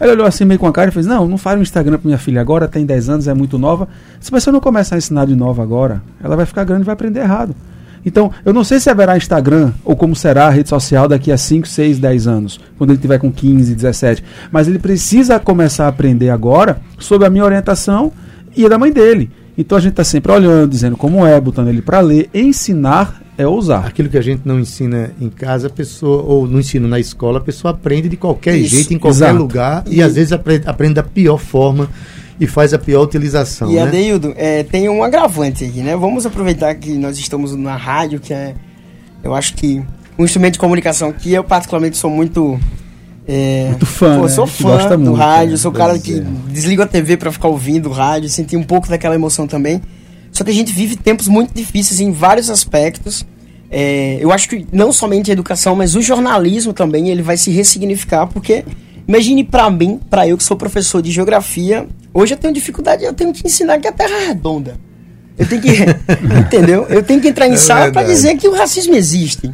Aí 0.00 0.06
ele 0.06 0.12
olhou 0.12 0.26
assim 0.26 0.44
meio 0.44 0.58
com 0.60 0.66
a 0.66 0.72
cara 0.72 0.88
e 0.90 0.92
fez, 0.92 1.04
não, 1.06 1.26
não 1.28 1.36
faz 1.36 1.58
um 1.58 1.62
Instagram 1.62 1.98
pra 1.98 2.06
minha 2.06 2.18
filha 2.18 2.40
agora, 2.40 2.68
tem 2.68 2.86
10 2.86 3.08
anos, 3.10 3.28
é 3.28 3.34
muito 3.34 3.58
nova. 3.58 3.86
Se 4.20 4.30
você 4.30 4.50
não 4.50 4.60
começar 4.60 4.94
a 4.94 4.98
ensinar 4.98 5.26
de 5.26 5.34
novo 5.34 5.60
agora, 5.60 6.00
ela 6.22 6.36
vai 6.36 6.46
ficar 6.46 6.62
grande 6.64 6.82
e 6.82 6.86
vai 6.86 6.92
aprender 6.94 7.20
errado. 7.20 7.54
Então, 8.04 8.30
eu 8.44 8.52
não 8.52 8.64
sei 8.64 8.80
se 8.80 8.88
haverá 8.88 9.16
Instagram 9.16 9.72
ou 9.84 9.94
como 9.96 10.14
será 10.16 10.46
a 10.46 10.50
rede 10.50 10.68
social 10.68 11.06
daqui 11.08 11.30
a 11.32 11.36
5, 11.36 11.66
6, 11.68 11.98
10 11.98 12.26
anos, 12.26 12.60
quando 12.78 12.90
ele 12.90 12.98
tiver 12.98 13.18
com 13.18 13.30
15, 13.30 13.74
17. 13.74 14.22
Mas 14.50 14.68
ele 14.68 14.78
precisa 14.78 15.38
começar 15.38 15.86
a 15.86 15.88
aprender 15.88 16.30
agora 16.30 16.80
sob 16.98 17.24
a 17.26 17.30
minha 17.30 17.44
orientação 17.44 18.12
e 18.56 18.64
a 18.64 18.68
da 18.68 18.78
mãe 18.78 18.92
dele. 18.92 19.30
Então 19.56 19.76
a 19.76 19.80
gente 19.80 19.90
está 19.92 20.04
sempre 20.04 20.30
olhando, 20.30 20.70
dizendo 20.70 20.96
como 20.96 21.26
é, 21.26 21.40
botando 21.40 21.68
ele 21.68 21.82
para 21.82 21.98
ler. 22.00 22.30
Ensinar 22.32 23.20
é 23.36 23.46
ousar. 23.46 23.86
Aquilo 23.86 24.08
que 24.08 24.16
a 24.16 24.22
gente 24.22 24.42
não 24.44 24.58
ensina 24.58 25.10
em 25.20 25.28
casa, 25.28 25.66
a 25.66 25.70
pessoa, 25.70 26.22
ou 26.22 26.46
não 26.46 26.60
ensina 26.60 26.86
na 26.88 26.98
escola, 27.00 27.38
a 27.38 27.40
pessoa 27.40 27.72
aprende 27.72 28.08
de 28.08 28.16
qualquer 28.16 28.56
Isso, 28.56 28.74
jeito, 28.76 28.94
em 28.94 28.98
qualquer 28.98 29.16
exato. 29.16 29.36
lugar, 29.38 29.84
e, 29.86 29.96
E- 29.96 30.02
às 30.02 30.14
vezes 30.14 30.32
aprende, 30.32 30.68
aprende 30.68 30.94
da 30.94 31.02
pior 31.02 31.38
forma 31.38 31.88
e 32.40 32.46
faz 32.46 32.72
a 32.72 32.78
pior 32.78 33.02
utilização. 33.02 33.70
E 33.70 33.74
né? 33.74 33.82
Adeildo, 33.82 34.32
é, 34.36 34.62
tem 34.62 34.88
um 34.88 35.02
agravante 35.02 35.64
aqui, 35.64 35.80
né? 35.80 35.96
Vamos 35.96 36.24
aproveitar 36.24 36.74
que 36.74 36.92
nós 36.92 37.18
estamos 37.18 37.54
na 37.54 37.76
rádio, 37.76 38.20
que 38.20 38.32
é, 38.32 38.54
eu 39.22 39.34
acho 39.34 39.54
que 39.54 39.82
um 40.18 40.24
instrumento 40.24 40.54
de 40.54 40.58
comunicação 40.58 41.12
que 41.12 41.32
eu 41.32 41.44
particularmente 41.44 41.96
sou 41.96 42.10
muito 42.10 42.58
é, 43.28 43.66
Muito 43.68 43.84
fã, 43.84 44.16
pô, 44.16 44.22
né? 44.22 44.28
sou 44.28 44.46
fã 44.46 44.70
gosta 44.70 44.96
do 44.96 45.04
muito, 45.04 45.14
rádio, 45.16 45.50
né? 45.52 45.56
sou 45.58 45.70
o 45.70 45.74
cara 45.74 45.90
Pois 45.90 46.02
que 46.02 46.18
é. 46.18 46.24
desliga 46.50 46.84
a 46.84 46.86
TV 46.86 47.18
para 47.18 47.30
ficar 47.30 47.48
ouvindo 47.48 47.90
o 47.90 47.92
rádio, 47.92 48.26
sentir 48.30 48.56
um 48.56 48.62
pouco 48.62 48.88
daquela 48.88 49.14
emoção 49.14 49.46
também. 49.46 49.82
Só 50.32 50.42
que 50.42 50.50
a 50.50 50.54
gente 50.54 50.72
vive 50.72 50.96
tempos 50.96 51.28
muito 51.28 51.52
difíceis 51.52 52.00
em 52.00 52.10
vários 52.10 52.48
aspectos. 52.48 53.26
é, 53.70 54.16
eu 54.18 54.32
acho 54.32 54.48
que 54.48 54.66
não 54.72 54.90
somente 54.92 55.30
a 55.30 55.32
educação, 55.34 55.76
mas 55.76 55.94
o 55.94 56.00
jornalismo 56.00 56.72
também, 56.72 57.10
ele 57.10 57.20
vai 57.20 57.36
se 57.36 57.50
ressignificar, 57.50 58.26
porque 58.26 58.64
imagine 59.06 59.44
para 59.44 59.70
mim, 59.70 60.00
para 60.08 60.26
eu 60.26 60.38
que 60.38 60.44
sou 60.44 60.56
professor 60.56 61.02
de 61.02 61.10
geografia, 61.10 61.86
hoje 62.12 62.34
eu 62.34 62.38
tenho 62.38 62.52
dificuldade, 62.52 63.04
eu 63.04 63.12
tenho 63.12 63.32
que 63.32 63.46
ensinar 63.46 63.78
que 63.78 63.88
a 63.88 63.92
Terra 63.92 64.14
é 64.14 64.26
redonda. 64.28 64.76
Eu 65.38 65.46
tenho 65.46 65.62
que, 65.62 65.70
entendeu? 66.40 66.86
Eu 66.88 67.02
tenho 67.02 67.20
que 67.20 67.28
entrar 67.28 67.46
em 67.46 67.52
é 67.52 67.56
sala 67.56 67.92
para 67.92 68.06
dizer 68.06 68.36
que 68.36 68.48
o 68.48 68.52
racismo 68.52 68.94
existe. 68.94 69.52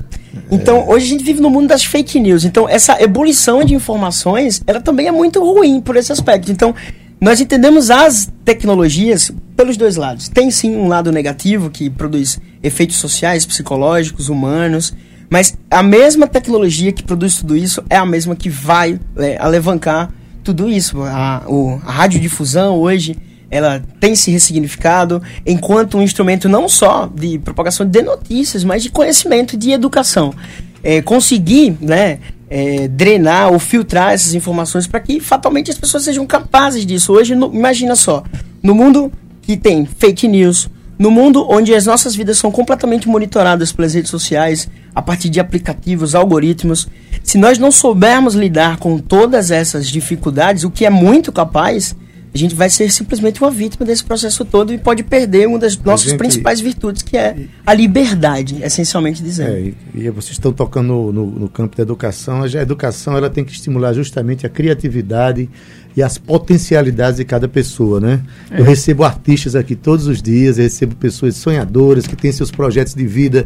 Então, 0.51 0.79
é. 0.79 0.95
hoje 0.95 1.07
a 1.07 1.09
gente 1.09 1.25
vive 1.25 1.41
no 1.41 1.51
mundo 1.51 1.69
das 1.69 1.85
fake 1.85 2.19
news. 2.19 2.45
Então, 2.45 2.69
essa 2.69 3.01
ebulição 3.03 3.65
de 3.65 3.75
informações, 3.75 4.63
ela 4.67 4.81
também 4.81 5.07
é 5.07 5.13
muito 5.13 5.41
ruim 5.45 5.81
por 5.81 5.97
esse 5.97 6.13
aspecto. 6.13 6.51
Então, 6.51 6.75
nós 7.21 7.41
entendemos 7.41 7.91
as 7.91 8.31
tecnologias 8.45 9.31
pelos 9.57 9.77
dois 9.77 9.97
lados. 9.97 10.29
Tem 10.29 10.51
sim 10.51 10.77
um 10.77 10.89
lado 10.89 11.13
negativo 11.13 11.71
que 11.71 11.89
produz 11.89 12.39
efeitos 12.63 12.97
sociais, 12.97 13.47
psicológicos, 13.47 14.29
humanos, 14.29 14.95
mas 15.31 15.57
a 15.71 15.83
mesma 15.83 16.27
tecnologia 16.27 16.93
que 16.93 17.03
produz 17.03 17.37
tudo 17.37 17.57
isso 17.57 17.83
é 17.89 17.97
a 17.97 18.05
mesma 18.05 18.37
que 18.37 18.49
vai 18.49 19.01
é, 19.17 19.37
alavancar 19.39 20.13
tudo 20.45 20.71
isso. 20.71 21.03
A, 21.03 21.43
o, 21.49 21.81
a 21.85 21.91
radiodifusão 21.91 22.77
hoje 22.77 23.17
ela 23.51 23.83
tem 24.01 24.15
se 24.15 24.31
ressignificado 24.31 25.23
enquanto 25.47 25.97
um 25.97 26.03
instrumento 26.03 26.49
não 26.49 26.69
só 26.69 27.07
de 27.07 27.39
propagação 27.39 27.87
de 27.87 28.03
notícias, 28.03 28.65
mas 28.65 28.83
de 28.83 28.91
conhecimento, 28.91 29.57
de 29.57 29.71
educação. 29.71 30.35
É, 30.83 31.01
conseguir 31.01 31.77
né, 31.81 32.19
é, 32.51 32.89
drenar 32.89 33.53
ou 33.53 33.59
filtrar 33.59 34.13
essas 34.13 34.35
informações 34.35 34.87
para 34.87 35.01
que 35.01 35.21
fatalmente 35.21 35.71
as 35.71 35.79
pessoas 35.79 36.05
sejam 36.05 36.27
capazes 36.27 36.85
disso. 36.85 37.13
Hoje, 37.13 37.35
no, 37.35 37.53
imagina 37.55 37.97
só, 37.97 38.23
no 38.63 38.75
mundo 38.75 39.13
que 39.43 39.57
tem 39.57 39.87
fake 39.87 40.27
news, 40.27 40.69
no 40.99 41.11
mundo 41.11 41.47
onde 41.49 41.75
as 41.75 41.87
nossas 41.87 42.15
vidas 42.15 42.39
são 42.39 42.51
completamente 42.51 43.09
monitoradas 43.09 43.73
pelas 43.73 43.95
redes 43.95 44.11
sociais, 44.11 44.69
a 44.95 45.03
partir 45.03 45.29
de 45.29 45.41
aplicativos, 45.41 46.15
algoritmos, 46.15 46.89
se 47.23 47.39
nós 47.39 47.59
não 47.59 47.73
soubermos 47.73 48.35
lidar 48.35 48.79
com 48.79 48.99
todas 48.99 49.51
essas 49.51 49.89
dificuldades, 49.89 50.65
o 50.65 50.71
que 50.71 50.85
é 50.85 50.91
muito 50.91 51.33
capaz, 51.33 51.97
a 52.35 52.39
gente 52.39 52.55
vai 52.55 52.69
ser 52.69 52.91
simplesmente 52.91 53.41
uma 53.41 53.51
vítima 53.51 53.87
desse 53.87 54.05
processo 54.05 54.45
todo 54.45 54.75
e 54.75 54.79
pode 54.79 55.05
perder 55.05 55.47
uma 55.47 55.59
das 55.59 55.77
nossas 55.79 56.11
gente, 56.11 56.19
principais 56.19 56.61
virtudes, 56.61 57.01
que 57.01 57.17
é 57.17 57.47
a 57.65 57.73
liberdade, 57.73 58.61
essencialmente 58.61 59.23
dizendo. 59.23 59.53
É, 59.53 59.61
e, 59.61 59.77
e, 59.95 60.11
vocês 60.11 60.33
estão 60.33 60.53
tocando 60.53 60.89
no, 60.89 61.13
no, 61.13 61.27
no, 61.27 61.49
campo 61.49 61.77
da 61.77 61.85
educação. 61.85 62.43
A 62.43 62.49
educação 62.49 63.17
ela 63.17 63.31
tem 63.31 63.45
que 63.45 63.53
estimular 63.53 63.93
justamente 63.93 64.45
a 64.45 64.49
criatividade 64.49 65.49
e 65.97 66.03
as 66.03 66.19
potencialidades 66.19 67.19
de 67.19 67.25
cada 67.25 67.47
pessoa, 67.47 68.01
né? 68.01 68.21
É. 68.51 68.59
Eu 68.59 68.65
recebo 68.65 69.05
artistas 69.05 69.55
aqui 69.55 69.77
todos 69.77 70.09
os 70.09 70.21
dias, 70.21 70.59
eu 70.59 70.65
recebo 70.65 70.97
pessoas 70.97 71.37
sonhadoras 71.37 72.05
que 72.05 72.17
têm 72.17 72.33
seus 72.33 72.51
projetos 72.51 72.95
de 72.95 73.07
vida 73.07 73.45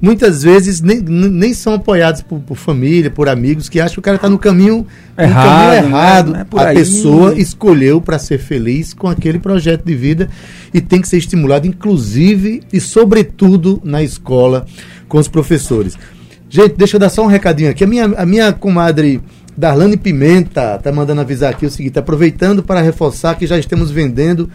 muitas 0.00 0.42
vezes 0.42 0.80
nem, 0.80 1.00
nem 1.00 1.52
são 1.52 1.74
apoiados 1.74 2.22
por, 2.22 2.40
por, 2.40 2.56
família, 2.56 3.10
por 3.10 3.28
amigos, 3.28 3.68
que 3.68 3.80
acham 3.80 3.94
que 3.94 4.00
o 4.00 4.02
cara 4.02 4.16
está 4.16 4.28
no 4.28 4.38
caminho 4.38 4.86
errado. 5.16 5.44
No 5.44 5.50
caminho 5.50 5.86
errado. 5.86 6.32
Né? 6.32 6.46
É 6.56 6.60
a 6.60 6.68
aí. 6.68 6.76
pessoa 6.76 7.38
escolheu 7.38 8.00
para 8.00 8.18
ser 8.18 8.38
feliz 8.38 8.94
com 8.94 9.08
aquele 9.08 9.38
projeto 9.38 9.84
de 9.84 9.94
vida 9.94 10.28
e 10.72 10.80
tem 10.80 11.00
que 11.00 11.08
ser 11.08 11.18
estimulado, 11.18 11.66
inclusive 11.66 12.62
e 12.72 12.80
sobretudo 12.80 13.80
na 13.84 14.02
escola 14.02 14.66
com 15.08 15.18
os 15.18 15.28
professores. 15.28 15.96
Gente, 16.50 16.76
deixa 16.76 16.96
eu 16.96 17.00
dar 17.00 17.10
só 17.10 17.22
um 17.22 17.26
recadinho 17.26 17.70
aqui. 17.70 17.84
A 17.84 17.86
minha, 17.86 18.04
a 18.04 18.24
minha 18.24 18.52
comadre 18.52 19.20
Darlane 19.56 19.96
Pimenta 19.96 20.78
tá 20.78 20.92
mandando 20.92 21.20
avisar 21.20 21.50
aqui 21.50 21.66
o 21.66 21.70
seguinte: 21.70 21.98
aproveitando 21.98 22.62
para 22.62 22.80
reforçar 22.80 23.36
que 23.36 23.46
já 23.46 23.58
estamos 23.58 23.90
vendendo 23.90 24.48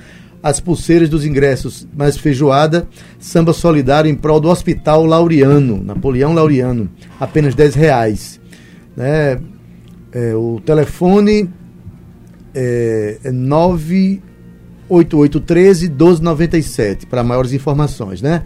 as 0.43 0.59
pulseiras 0.59 1.07
dos 1.07 1.25
ingressos, 1.25 1.88
mais 1.95 2.17
feijoada, 2.17 2.85
samba 3.17 3.53
solidário 3.53 4.12
em 4.12 4.15
prol 4.15 4.41
do 4.41 4.50
Hospital 4.50 5.05
Laureano, 5.05 5.81
Napoleão 5.81 6.33
Laureano, 6.33 6.89
apenas 7.17 7.55
10 7.55 7.75
reais. 7.75 8.41
Né? 8.95 9.39
É, 10.12 10.35
o 10.35 10.62
telefone 10.63 11.50
é, 12.53 13.17
é 13.23 13.31
98813 13.31 15.89
1297 15.89 17.07
para 17.07 17.23
maiores 17.23 17.53
informações, 17.53 18.21
né? 18.21 18.43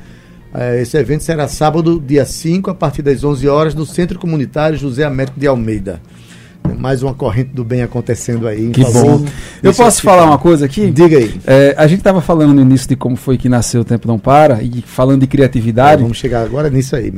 É, 0.54 0.82
esse 0.82 0.98
evento 0.98 1.24
será 1.24 1.48
sábado, 1.48 2.00
dia 2.00 2.26
5, 2.26 2.72
a 2.72 2.76
partir 2.76 3.02
das 3.02 3.24
11 3.24 3.48
horas, 3.48 3.76
no 3.76 3.86
Centro 3.86 4.18
Comunitário 4.18 4.78
José 4.78 5.04
Américo 5.04 5.40
de 5.40 5.46
Almeida. 5.46 6.02
Mais 6.78 7.02
uma 7.02 7.14
corrente 7.14 7.50
do 7.54 7.64
bem 7.64 7.82
acontecendo 7.82 8.48
aí. 8.48 8.70
Que 8.70 8.84
bom. 8.84 9.26
Eu 9.64 9.74
posso 9.74 10.02
falar 10.02 10.26
uma 10.26 10.38
coisa 10.38 10.66
aqui? 10.66 10.92
Diga 10.92 11.18
aí. 11.18 11.34
É, 11.46 11.76
a 11.78 11.88
gente 11.88 12.00
estava 12.00 12.22
falando 12.22 12.54
no 12.54 12.62
início 12.62 12.88
de 12.88 12.96
como 12.96 13.16
foi 13.16 13.38
que 13.38 13.50
nasceu 13.50 13.82
o 13.82 13.86
Tempo 13.86 14.08
Não 14.08 14.20
Para 14.20 14.62
e 14.62 14.84
falando 14.86 15.22
de 15.22 15.28
criatividade. 15.28 16.02
É, 16.02 16.04
vamos 16.04 16.18
chegar 16.18 16.44
agora 16.44 16.70
nisso 16.70 16.96
aí. 16.96 17.12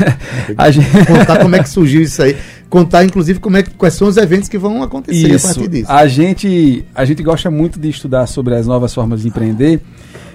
a 0.56 0.70
gente... 0.70 0.88
Contar 1.06 1.38
como 1.38 1.56
é 1.56 1.62
que 1.62 1.68
surgiu 1.68 2.02
isso 2.02 2.22
aí. 2.22 2.36
Contar, 2.68 3.04
inclusive, 3.04 3.40
como 3.40 3.56
é 3.56 3.64
que, 3.64 3.70
quais 3.70 3.94
são 3.94 4.06
os 4.06 4.16
eventos 4.16 4.48
que 4.48 4.56
vão 4.56 4.82
acontecer 4.82 5.28
isso. 5.28 5.46
a 5.46 5.54
partir 5.54 5.68
disso. 5.68 5.90
A 5.90 6.06
gente, 6.06 6.84
a 6.94 7.04
gente 7.04 7.22
gosta 7.22 7.50
muito 7.50 7.80
de 7.80 7.88
estudar 7.88 8.26
sobre 8.28 8.54
as 8.54 8.66
novas 8.66 8.94
formas 8.94 9.22
de 9.22 9.28
empreender. 9.28 9.80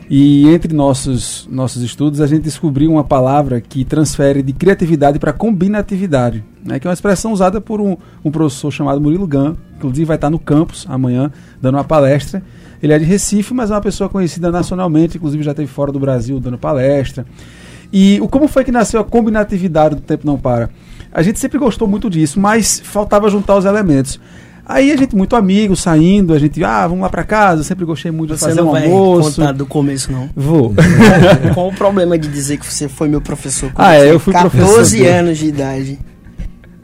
E 0.10 0.48
entre 0.50 0.72
nossos, 0.74 1.48
nossos 1.52 1.82
estudos, 1.82 2.22
a 2.22 2.28
gente 2.28 2.44
descobriu 2.44 2.92
uma 2.92 3.04
palavra 3.04 3.60
que 3.60 3.84
transfere 3.84 4.44
de 4.44 4.54
criatividade 4.54 5.18
para 5.18 5.34
combinatividade, 5.34 6.44
né, 6.64 6.80
que 6.80 6.86
é 6.86 6.90
uma 6.90 6.94
expressão 6.94 7.32
usada 7.32 7.60
por 7.60 7.82
um, 7.82 7.98
um 8.24 8.30
professor 8.30 8.70
chamado 8.70 9.02
Murilo 9.02 9.26
Gan, 9.26 9.56
inclusive 9.78 10.06
vai 10.06 10.16
estar 10.16 10.30
no 10.30 10.38
campus 10.38 10.86
amanhã 10.88 11.32
dando 11.60 11.76
uma 11.76 11.84
palestra. 11.84 12.44
Ele 12.84 12.94
é 12.94 13.00
de 13.00 13.06
Recife, 13.06 13.52
mas 13.54 13.72
é 13.72 13.74
uma 13.74 13.82
pessoa 13.82 14.08
conhecida 14.08 14.52
nacionalmente, 14.52 15.18
inclusive 15.18 15.42
já 15.42 15.52
esteve 15.52 15.68
fora 15.68 15.92
do 15.92 16.00
Brasil 16.00 16.40
dando 16.40 16.58
palestra. 16.58 17.26
E 17.92 18.20
o 18.22 18.28
como 18.28 18.48
foi 18.48 18.64
que 18.64 18.72
nasceu 18.72 19.00
a 19.00 19.04
combinatividade 19.04 19.96
do 19.96 20.02
Tempo 20.02 20.26
Não 20.26 20.38
Para? 20.38 20.70
A 21.12 21.24
gente 21.24 21.40
sempre 21.40 21.58
gostou 21.58 21.88
muito 21.88 22.10
disso, 22.10 22.40
mas 22.40 22.80
faltava 22.84 23.30
juntar 23.30 23.56
os 23.56 23.66
elementos. 23.66 24.20
Aí 24.68 24.92
a 24.92 24.98
gente, 24.98 25.16
muito 25.16 25.36
amigo, 25.36 25.76
saindo, 25.76 26.34
a 26.34 26.40
gente, 26.40 26.64
ah, 26.64 26.88
vamos 26.88 27.04
lá 27.04 27.10
pra 27.10 27.24
casa, 27.24 27.62
eu 27.62 27.64
sempre 27.64 27.86
gostei 27.86 28.12
muito 28.12 28.36
você 28.36 28.46
de 28.46 28.56
fazer 28.56 28.62
um 28.62 28.76
almoço. 28.76 28.82
Você 28.82 28.90
não 28.90 29.22
vai 29.22 29.32
contar 29.32 29.52
do 29.52 29.66
começo, 29.68 30.12
não? 30.12 30.28
Vou. 30.36 30.74
Qual 31.54 31.68
o 31.68 31.74
problema 31.74 32.18
de 32.18 32.28
dizer 32.28 32.58
que 32.58 32.66
você 32.66 32.90
foi 32.90 33.08
meu 33.08 33.22
professor? 33.22 33.72
Ah, 33.76 33.96
é, 33.96 34.10
eu 34.10 34.20
fui 34.20 34.34
14 34.34 34.58
professor. 34.58 34.78
14 34.78 35.06
anos 35.06 35.38
de 35.38 35.46
idade. 35.46 36.00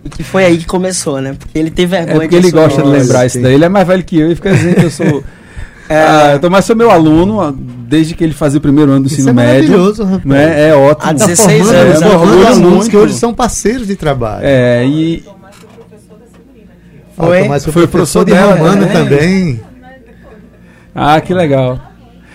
E 0.04 0.10
que 0.10 0.24
foi 0.24 0.46
aí 0.46 0.58
que 0.60 0.66
começou, 0.66 1.20
né? 1.22 1.36
Porque 1.38 1.58
ele 1.58 1.72
teve 1.72 1.96
vergonha 1.96 2.18
é 2.18 2.20
porque 2.22 2.36
ele 2.36 2.52
gosta 2.52 2.84
de 2.84 2.88
lembrar 2.88 3.26
isso 3.26 3.42
daí. 3.42 3.56
Ele 3.56 3.66
é 3.66 3.70
mais 3.70 3.88
velho 3.88 4.04
que 4.04 4.20
eu 4.20 4.32
e 4.32 4.36
fica 4.36 4.52
dizendo 4.52 4.76
que 4.76 4.86
eu 4.86 4.92
sou... 4.92 5.24
É, 5.90 5.98
ah, 5.98 6.34
então, 6.38 6.50
mas 6.50 6.64
sou 6.64 6.74
meu 6.74 6.90
aluno 6.90 7.52
desde 7.52 8.16
que 8.16 8.24
ele 8.24 8.34
fazia 8.34 8.60
o 8.60 8.62
primeiro 8.62 8.92
ano 8.92 9.02
do 9.02 9.08
ensino 9.08 9.32
é 9.32 9.34
médio. 9.34 9.72
Maravilhoso, 9.72 10.04
rapaz. 10.06 10.24
Né? 10.24 10.70
É 10.70 10.74
ótimo. 10.74 11.10
Há 11.10 11.12
16 11.12 11.68
tá 11.68 11.74
anos, 11.74 12.02
é, 12.02 12.06
é, 12.06 12.48
alunos 12.48 12.88
que 12.88 12.96
hoje 12.96 13.14
são 13.14 13.34
parceiros 13.34 13.88
de 13.88 13.98
trabalho. 13.98 14.40
É, 14.42 14.86
e 14.88 15.22
foi? 17.16 17.48
Mas 17.48 17.64
foi, 17.64 17.74
foi 17.74 17.88
professor, 17.88 18.26
professor 18.26 18.56
de 18.56 18.60
Romano 18.60 18.84
é. 18.84 18.88
também. 18.88 19.62
Ah, 20.94 21.20
que 21.22 21.34
legal. 21.34 21.80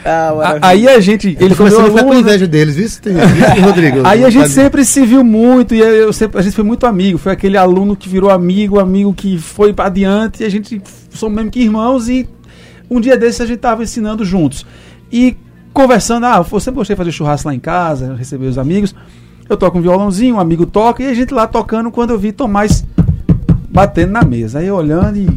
Ah, 0.05 0.59
aí 0.63 0.89
a 0.89 1.01
gente. 1.01 1.37
Ele 1.41 1.55
começou 1.55 1.81
a 1.81 1.91
ficar 1.91 2.05
com 2.05 2.15
inveja 2.15 2.47
deles, 2.47 2.77
viu, 2.77 3.17
Rodrigo? 3.65 4.07
aí 4.07 4.25
a 4.25 4.31
gente 4.31 4.49
sempre 4.51 4.85
se 4.85 5.05
viu 5.05 5.25
muito 5.25 5.75
e 5.75 5.81
eu 5.81 6.13
sempre, 6.13 6.39
a 6.39 6.43
gente 6.43 6.55
foi 6.55 6.65
muito 6.65 6.87
amigo. 6.87 7.19
Foi 7.19 7.33
aquele 7.33 7.57
aluno 7.57 7.97
que 7.97 8.09
virou 8.09 8.31
amigo, 8.31 8.79
amigo 8.79 9.13
que 9.13 9.37
foi 9.37 9.73
para 9.73 9.87
adiante. 9.87 10.43
E 10.43 10.47
a 10.47 10.49
gente 10.49 10.81
somos 11.11 11.35
mesmo 11.35 11.51
que 11.51 11.61
irmãos. 11.61 12.09
E 12.09 12.29
um 12.89 13.01
dia 13.01 13.17
desses 13.17 13.41
a 13.41 13.47
gente 13.47 13.59
tava 13.59 13.83
ensinando 13.83 14.25
juntos. 14.25 14.65
E 15.11 15.37
conversando, 15.73 16.25
ah, 16.25 16.45
eu 16.51 16.61
sempre 16.61 16.79
gostei 16.79 16.95
de 16.95 16.99
fazer 16.99 17.13
churrasco 17.13 17.49
lá 17.49 17.55
em 17.55 17.61
casa, 17.61 18.15
receber 18.15 18.47
os 18.47 18.59
amigos. 18.59 18.95
Eu 19.49 19.57
toco 19.57 19.79
um 19.79 19.83
violãozinho, 19.83 20.37
um 20.37 20.41
amigo 20.41 20.67
toca, 20.67 21.03
e 21.03 21.07
a 21.07 21.15
gente 21.15 21.35
lá 21.35 21.47
tocando 21.47 21.91
quando 21.91 22.11
eu 22.11 22.19
vi 22.19 22.33
Tomás 22.33 22.85
batendo 23.77 24.13
na 24.13 24.23
mesa. 24.23 24.61
Aí 24.61 24.71
olhando 24.71 25.19
e, 25.19 25.29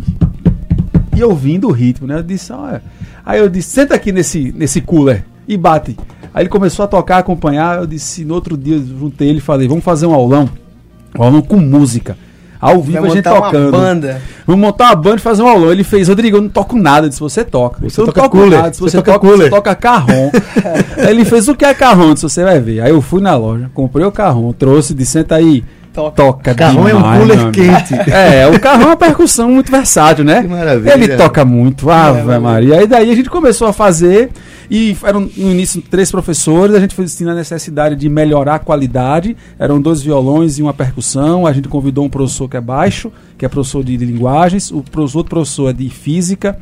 e 1.13 1.21
ouvindo 1.21 1.67
o 1.67 1.71
ritmo, 1.73 2.07
né? 2.07 2.19
Eu 2.19 2.23
disse, 2.23 2.53
olha. 2.53 2.81
Aí 3.25 3.37
eu 3.37 3.49
disse, 3.49 3.71
senta 3.71 3.93
aqui 3.93 4.13
nesse, 4.13 4.53
nesse 4.55 4.79
cooler 4.79 5.25
e 5.45 5.57
bate. 5.57 5.97
Aí 6.33 6.43
ele 6.43 6.49
começou 6.49 6.85
a 6.85 6.87
tocar, 6.87 7.17
a 7.17 7.19
acompanhar. 7.19 7.79
Eu 7.79 7.85
disse, 7.85 8.23
no 8.23 8.33
outro 8.33 8.55
dia, 8.55 8.77
eu 8.77 8.85
juntei 8.97 9.27
ele 9.27 9.39
e 9.39 9.41
falei, 9.41 9.67
vamos 9.67 9.83
fazer 9.83 10.05
um 10.05 10.13
aulão. 10.13 10.49
Um 11.17 11.23
aulão 11.23 11.41
com 11.41 11.57
música. 11.57 12.17
Ao 12.61 12.81
vivo 12.81 13.05
a 13.05 13.09
gente 13.09 13.23
tocando. 13.23 13.75
Uma 13.75 13.77
banda. 13.77 14.21
Vamos 14.47 14.61
montar 14.61 14.85
uma 14.85 14.95
banda 14.95 15.17
e 15.17 15.19
fazer 15.19 15.41
um 15.41 15.47
aulão. 15.47 15.71
Ele 15.73 15.83
fez, 15.83 16.07
Rodrigo, 16.07 16.37
eu 16.37 16.41
não 16.41 16.49
toco 16.49 16.77
nada. 16.77 17.07
Eu 17.07 17.09
disse, 17.09 17.19
você 17.19 17.43
toca. 17.43 17.81
Você, 17.81 17.95
você 17.95 18.01
não 18.01 18.07
toca 18.07 18.29
cooler. 18.29 18.61
nada. 18.61 18.73
Se 18.73 18.79
você, 18.79 18.97
você 18.97 19.03
toca, 19.03 19.19
toca 19.19 19.37
você 19.37 19.49
toca 19.49 19.75
carrom. 19.75 20.31
aí 20.97 21.09
ele 21.09 21.25
fez, 21.25 21.49
o 21.49 21.55
que 21.55 21.65
é 21.65 21.73
carrom? 21.73 22.13
Disse, 22.13 22.23
você 22.23 22.43
vai 22.43 22.59
ver. 22.61 22.79
Aí 22.79 22.91
eu 22.91 23.01
fui 23.01 23.21
na 23.21 23.35
loja, 23.35 23.69
comprei 23.73 24.05
o 24.05 24.11
carrom, 24.13 24.53
trouxe, 24.53 24.93
disse, 24.93 25.11
senta 25.11 25.35
aí. 25.35 25.61
Toca. 25.99 26.23
Toca 26.23 26.55
carrão 26.55 26.85
demais, 26.85 26.95
é 26.95 26.97
um 26.97 27.19
cooler 27.19 27.51
quente. 27.51 27.99
É, 28.09 28.47
o 28.47 28.59
carrão 28.59 28.83
é 28.83 28.85
uma 28.87 28.97
percussão 28.97 29.49
muito 29.49 29.71
versátil, 29.71 30.23
né? 30.23 30.41
Que 30.41 30.47
maravilha. 30.47 30.93
Ele 30.93 31.15
toca 31.15 31.45
muito, 31.45 31.89
Ave 31.89 32.23
Maria. 32.23 32.39
Maria. 32.39 32.83
E 32.83 32.87
daí 32.87 33.11
a 33.11 33.15
gente 33.15 33.29
começou 33.29 33.67
a 33.67 33.73
fazer, 33.73 34.31
e 34.69 34.95
eram 35.03 35.21
no 35.21 35.51
início 35.51 35.81
três 35.81 36.11
professores, 36.11 36.75
a 36.75 36.79
gente 36.79 36.95
foi 36.95 37.07
sentindo 37.07 37.31
a 37.31 37.35
necessidade 37.35 37.95
de 37.95 38.09
melhorar 38.09 38.55
a 38.55 38.59
qualidade. 38.59 39.35
Eram 39.57 39.81
dois 39.81 40.01
violões 40.01 40.57
e 40.57 40.61
uma 40.61 40.73
percussão. 40.73 41.45
A 41.45 41.53
gente 41.53 41.67
convidou 41.67 42.05
um 42.05 42.09
professor 42.09 42.47
que 42.47 42.57
é 42.57 42.61
baixo, 42.61 43.11
que 43.37 43.45
é 43.45 43.49
professor 43.49 43.83
de, 43.83 43.95
de 43.97 44.05
linguagens, 44.05 44.71
o 44.71 44.77
outro 44.77 45.23
professor 45.23 45.69
é 45.69 45.73
de 45.73 45.89
física 45.89 46.57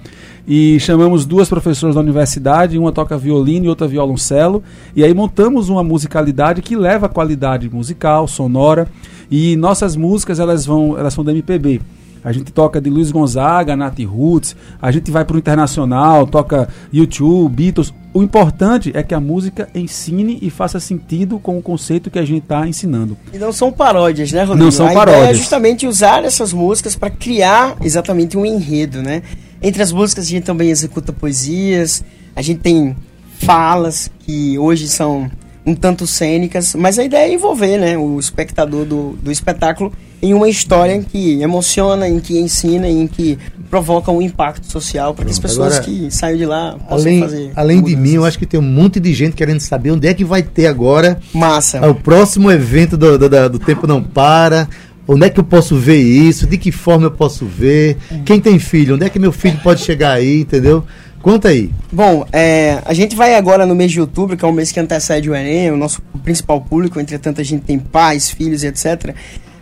e 0.48 0.80
chamamos 0.80 1.26
duas 1.26 1.50
professoras 1.50 1.96
da 1.96 2.02
universidade, 2.02 2.78
uma 2.78 2.94
toca 2.94 3.18
violino 3.18 3.66
e 3.66 3.70
outra 3.70 3.86
violoncelo, 3.86 4.64
e 4.96 5.04
aí 5.04 5.14
montamos 5.14 5.68
uma 5.68 5.84
musicalidade 5.84 6.62
que 6.62 6.76
leva 6.76 7.08
a 7.08 7.10
qualidade 7.10 7.70
musical, 7.70 8.28
sonora, 8.30 8.88
e 9.30 9.56
nossas 9.56 9.96
músicas 9.96 10.40
elas 10.40 10.66
vão, 10.66 10.98
elas 10.98 11.14
são 11.14 11.24
da 11.24 11.32
MPB. 11.32 11.82
A 12.24 12.32
gente 12.32 12.52
toca 12.52 12.82
de 12.82 12.90
Luiz 12.90 13.12
Gonzaga, 13.12 13.76
Nath 13.76 14.00
Roots, 14.00 14.56
a 14.82 14.92
gente 14.92 15.10
vai 15.12 15.24
para 15.24 15.36
o 15.36 15.40
internacional, 15.40 16.28
toca 16.28 16.68
YouTube, 16.92 17.56
Beatles. 17.56 17.94
O 18.14 18.22
importante 18.22 18.92
é 18.94 19.04
que 19.04 19.14
a 19.14 19.20
música 19.20 19.70
ensine 19.74 20.40
e 20.42 20.50
faça 20.50 20.80
sentido 20.80 21.40
com 21.40 21.58
o 21.58 21.62
conceito 21.62 22.10
que 22.10 22.20
a 22.20 22.26
gente 22.26 22.44
está 22.44 22.68
ensinando. 22.68 23.16
E 23.32 23.38
não 23.38 23.54
são 23.54 23.72
paródias, 23.72 24.32
né, 24.32 24.42
Rodrigo? 24.42 24.66
Não 24.66 24.72
são 24.72 24.88
a 24.88 24.94
paródias. 24.94 25.20
Ideia 25.20 25.32
é 25.32 25.36
justamente 25.36 25.88
usar 25.88 26.26
essas 26.26 26.52
músicas 26.52 26.96
para 26.96 27.10
criar 27.10 27.78
exatamente 27.82 28.38
um 28.38 28.46
enredo, 28.46 29.02
né? 29.02 29.22
Entre 29.62 29.82
as 29.82 29.92
músicas 29.92 30.26
a 30.26 30.30
gente 30.30 30.44
também 30.44 30.70
executa 30.70 31.14
poesias, 31.14 32.04
a 32.36 32.42
gente 32.42 32.60
tem 32.60 32.96
falas 33.40 34.12
que 34.20 34.58
hoje 34.58 34.88
são 34.88 35.30
um 35.68 35.76
tanto 35.76 36.08
cênicas, 36.08 36.74
mas 36.76 36.98
a 36.98 37.04
ideia 37.04 37.30
é 37.30 37.34
envolver 37.34 37.78
né, 37.78 37.98
o 37.98 38.18
espectador 38.18 38.86
do, 38.86 39.18
do 39.22 39.30
espetáculo 39.30 39.92
em 40.22 40.34
uma 40.34 40.48
história 40.48 40.98
que 41.04 41.42
emociona, 41.42 42.08
em 42.08 42.22
que 42.22 42.40
ensina, 42.40 42.88
em 42.88 43.06
que 43.06 43.38
provoca 43.70 44.10
um 44.10 44.22
impacto 44.22 44.66
social 44.66 45.14
para 45.14 45.26
que 45.26 45.32
as 45.32 45.38
pessoas 45.38 45.74
Agora, 45.76 45.84
que 45.84 46.10
saem 46.10 46.38
de 46.38 46.46
lá 46.46 46.78
possam 46.88 47.10
Além, 47.12 47.20
fazer. 47.20 47.52
além 47.54 47.78
de 47.84 47.92
mudanças. 47.92 48.10
mim, 48.10 48.16
eu 48.16 48.26
acho 48.26 48.40
que 48.40 48.46
tem 48.46 48.58
um 48.58 48.64
monte 48.64 48.98
de 48.98 49.14
gente 49.14 49.36
querendo 49.36 49.60
saber 49.60 49.92
onde 49.92 50.08
é 50.08 50.14
que 50.14 50.24
vai 50.24 50.42
ter 50.42 50.68
agora 50.68 51.20
Massa. 51.34 51.86
o 51.88 51.94
próximo 51.94 52.50
evento 52.50 52.96
do, 52.96 53.18
do, 53.18 53.50
do 53.50 53.60
Tempo 53.60 53.86
Não 53.86 54.02
Para. 54.02 54.70
Onde 55.10 55.26
é 55.26 55.30
que 55.30 55.40
eu 55.40 55.44
posso 55.44 55.78
ver 55.78 56.02
isso? 56.02 56.46
De 56.46 56.58
que 56.58 56.70
forma 56.70 57.06
eu 57.06 57.12
posso 57.12 57.46
ver? 57.46 57.96
Quem 58.26 58.42
tem 58.42 58.60
filho? 58.60 58.96
Onde 58.96 59.06
é 59.06 59.10
que 59.10 59.18
meu 59.18 59.32
filho 59.32 59.58
pode 59.64 59.80
chegar 59.82 60.12
aí, 60.12 60.42
entendeu? 60.42 60.84
Conta 61.22 61.50
aí. 61.50 61.70
Bom, 61.92 62.26
é, 62.32 62.82
a 62.86 62.94
gente 62.94 63.16
vai 63.16 63.36
agora 63.36 63.66
no 63.66 63.76
mês 63.76 63.92
de 63.92 64.00
outubro, 64.00 64.38
que 64.38 64.46
é 64.46 64.48
o 64.48 64.54
mês 64.54 64.72
que 64.72 64.80
antecede 64.80 65.30
o 65.30 65.36
Enem, 65.36 65.72
o 65.72 65.78
nosso 65.78 66.02
principal 66.24 66.62
público, 66.62 67.00
entretanto 67.00 67.42
a 67.42 67.44
gente 67.44 67.64
tem 67.64 67.80
pais, 67.80 68.30
filhos 68.30 68.64
etc. 68.64 69.14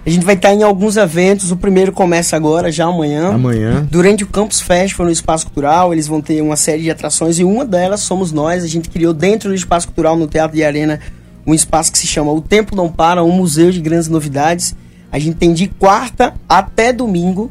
A 0.05 0.09
gente 0.09 0.23
vai 0.23 0.35
estar 0.35 0.53
em 0.53 0.61
alguns 0.61 0.97
eventos, 0.97 1.51
o 1.51 1.57
primeiro 1.57 1.91
começa 1.91 2.35
agora, 2.35 2.71
já 2.71 2.85
amanhã. 2.85 3.29
Amanhã. 3.29 3.87
Durante 3.89 4.23
o 4.23 4.27
Campus 4.27 4.61
Festival 4.61 5.07
no 5.07 5.11
Espaço 5.11 5.45
Cultural, 5.45 5.91
eles 5.91 6.05
vão 6.05 6.21
ter 6.21 6.39
uma 6.41 6.55
série 6.55 6.83
de 6.83 6.91
atrações 6.91 7.39
e 7.39 7.43
uma 7.43 7.65
delas 7.65 8.01
somos 8.01 8.31
nós. 8.31 8.63
A 8.63 8.67
gente 8.67 8.87
criou 8.87 9.13
dentro 9.13 9.49
do 9.49 9.55
Espaço 9.55 9.87
Cultural, 9.87 10.15
no 10.15 10.27
Teatro 10.27 10.55
de 10.55 10.63
Arena, 10.63 10.99
um 11.47 11.55
espaço 11.55 11.91
que 11.91 11.97
se 11.97 12.05
chama 12.05 12.31
O 12.31 12.39
Tempo 12.39 12.75
Não 12.75 12.87
Para, 12.87 13.23
um 13.23 13.31
museu 13.31 13.71
de 13.71 13.81
grandes 13.81 14.07
novidades. 14.07 14.75
A 15.11 15.17
gente 15.17 15.37
tem 15.37 15.53
de 15.53 15.67
quarta 15.67 16.35
até 16.47 16.93
domingo 16.93 17.49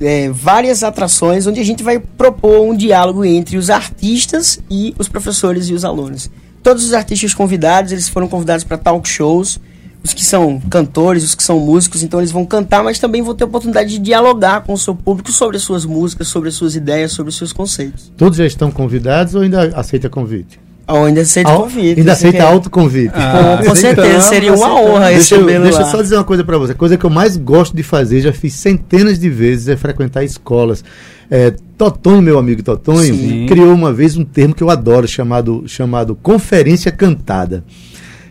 é, 0.00 0.30
várias 0.30 0.82
atrações 0.82 1.46
onde 1.46 1.60
a 1.60 1.64
gente 1.64 1.82
vai 1.82 1.98
propor 1.98 2.60
um 2.60 2.76
diálogo 2.76 3.24
entre 3.24 3.56
os 3.56 3.70
artistas 3.70 4.60
e 4.70 4.94
os 4.98 5.08
professores 5.08 5.68
e 5.68 5.74
os 5.74 5.84
alunos. 5.84 6.30
Todos 6.62 6.84
os 6.84 6.92
artistas 6.92 7.32
convidados, 7.32 7.92
eles 7.92 8.08
foram 8.08 8.28
convidados 8.28 8.64
para 8.64 8.76
talk 8.76 9.08
shows, 9.08 9.60
os 10.02 10.12
que 10.12 10.24
são 10.24 10.60
cantores, 10.60 11.24
os 11.24 11.34
que 11.34 11.42
são 11.42 11.58
músicos, 11.58 12.02
então 12.02 12.20
eles 12.20 12.30
vão 12.30 12.44
cantar, 12.44 12.82
mas 12.82 12.98
também 12.98 13.22
vão 13.22 13.34
ter 13.34 13.44
a 13.44 13.46
oportunidade 13.46 13.90
de 13.90 13.98
dialogar 13.98 14.62
com 14.62 14.72
o 14.72 14.78
seu 14.78 14.94
público 14.94 15.32
sobre 15.32 15.56
as 15.56 15.62
suas 15.62 15.84
músicas, 15.84 16.28
sobre 16.28 16.48
as 16.48 16.54
suas 16.54 16.76
ideias, 16.76 17.12
sobre 17.12 17.30
os 17.30 17.36
seus 17.36 17.52
conceitos. 17.52 18.12
Todos 18.16 18.38
já 18.38 18.46
estão 18.46 18.70
convidados 18.70 19.34
ou 19.34 19.42
ainda 19.42 19.76
aceita 19.76 20.08
convite? 20.08 20.65
Ainda 20.88 21.22
aceita 21.22 21.50
Au- 21.50 21.62
convite. 21.62 21.98
ainda 21.98 22.12
aceita 22.12 22.38
quer- 22.38 22.44
autoconvite. 22.46 23.12
Ah, 23.14 23.60
Com 23.66 23.74
certeza, 23.74 24.20
seria 24.20 24.54
uma 24.54 24.72
honra 24.80 25.06
Deixa, 25.10 25.34
eu, 25.34 25.40
recebê-lo 25.40 25.64
deixa 25.64 25.80
eu 25.80 25.86
só 25.86 26.00
dizer 26.00 26.14
uma 26.14 26.22
coisa 26.24 26.44
pra 26.44 26.56
você. 26.58 26.72
A 26.72 26.74
coisa 26.76 26.96
que 26.96 27.04
eu 27.04 27.10
mais 27.10 27.36
gosto 27.36 27.74
de 27.76 27.82
fazer, 27.82 28.20
já 28.20 28.32
fiz 28.32 28.54
centenas 28.54 29.18
de 29.18 29.28
vezes, 29.28 29.66
é 29.66 29.76
frequentar 29.76 30.22
escolas. 30.22 30.84
É, 31.28 31.52
Totonho, 31.76 32.22
meu 32.22 32.38
amigo 32.38 32.62
Totonho, 32.62 33.14
Sim. 33.16 33.46
criou 33.48 33.74
uma 33.74 33.92
vez 33.92 34.16
um 34.16 34.24
termo 34.24 34.54
que 34.54 34.62
eu 34.62 34.70
adoro, 34.70 35.08
chamado, 35.08 35.64
chamado 35.66 36.14
conferência 36.14 36.92
cantada. 36.92 37.64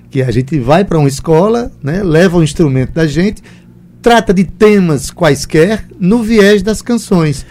Que 0.09 0.21
a 0.21 0.31
gente 0.31 0.57
vai 0.57 0.85
para 0.85 0.97
uma 0.97 1.09
escola, 1.09 1.69
né, 1.83 2.01
leva 2.03 2.37
o 2.37 2.43
instrumento 2.43 2.93
da 2.93 3.05
gente, 3.05 3.43
trata 4.01 4.33
de 4.33 4.45
temas 4.45 5.11
quaisquer 5.11 5.83
no 5.99 6.23
viés 6.23 6.61
das 6.63 6.81
canções. 6.81 7.45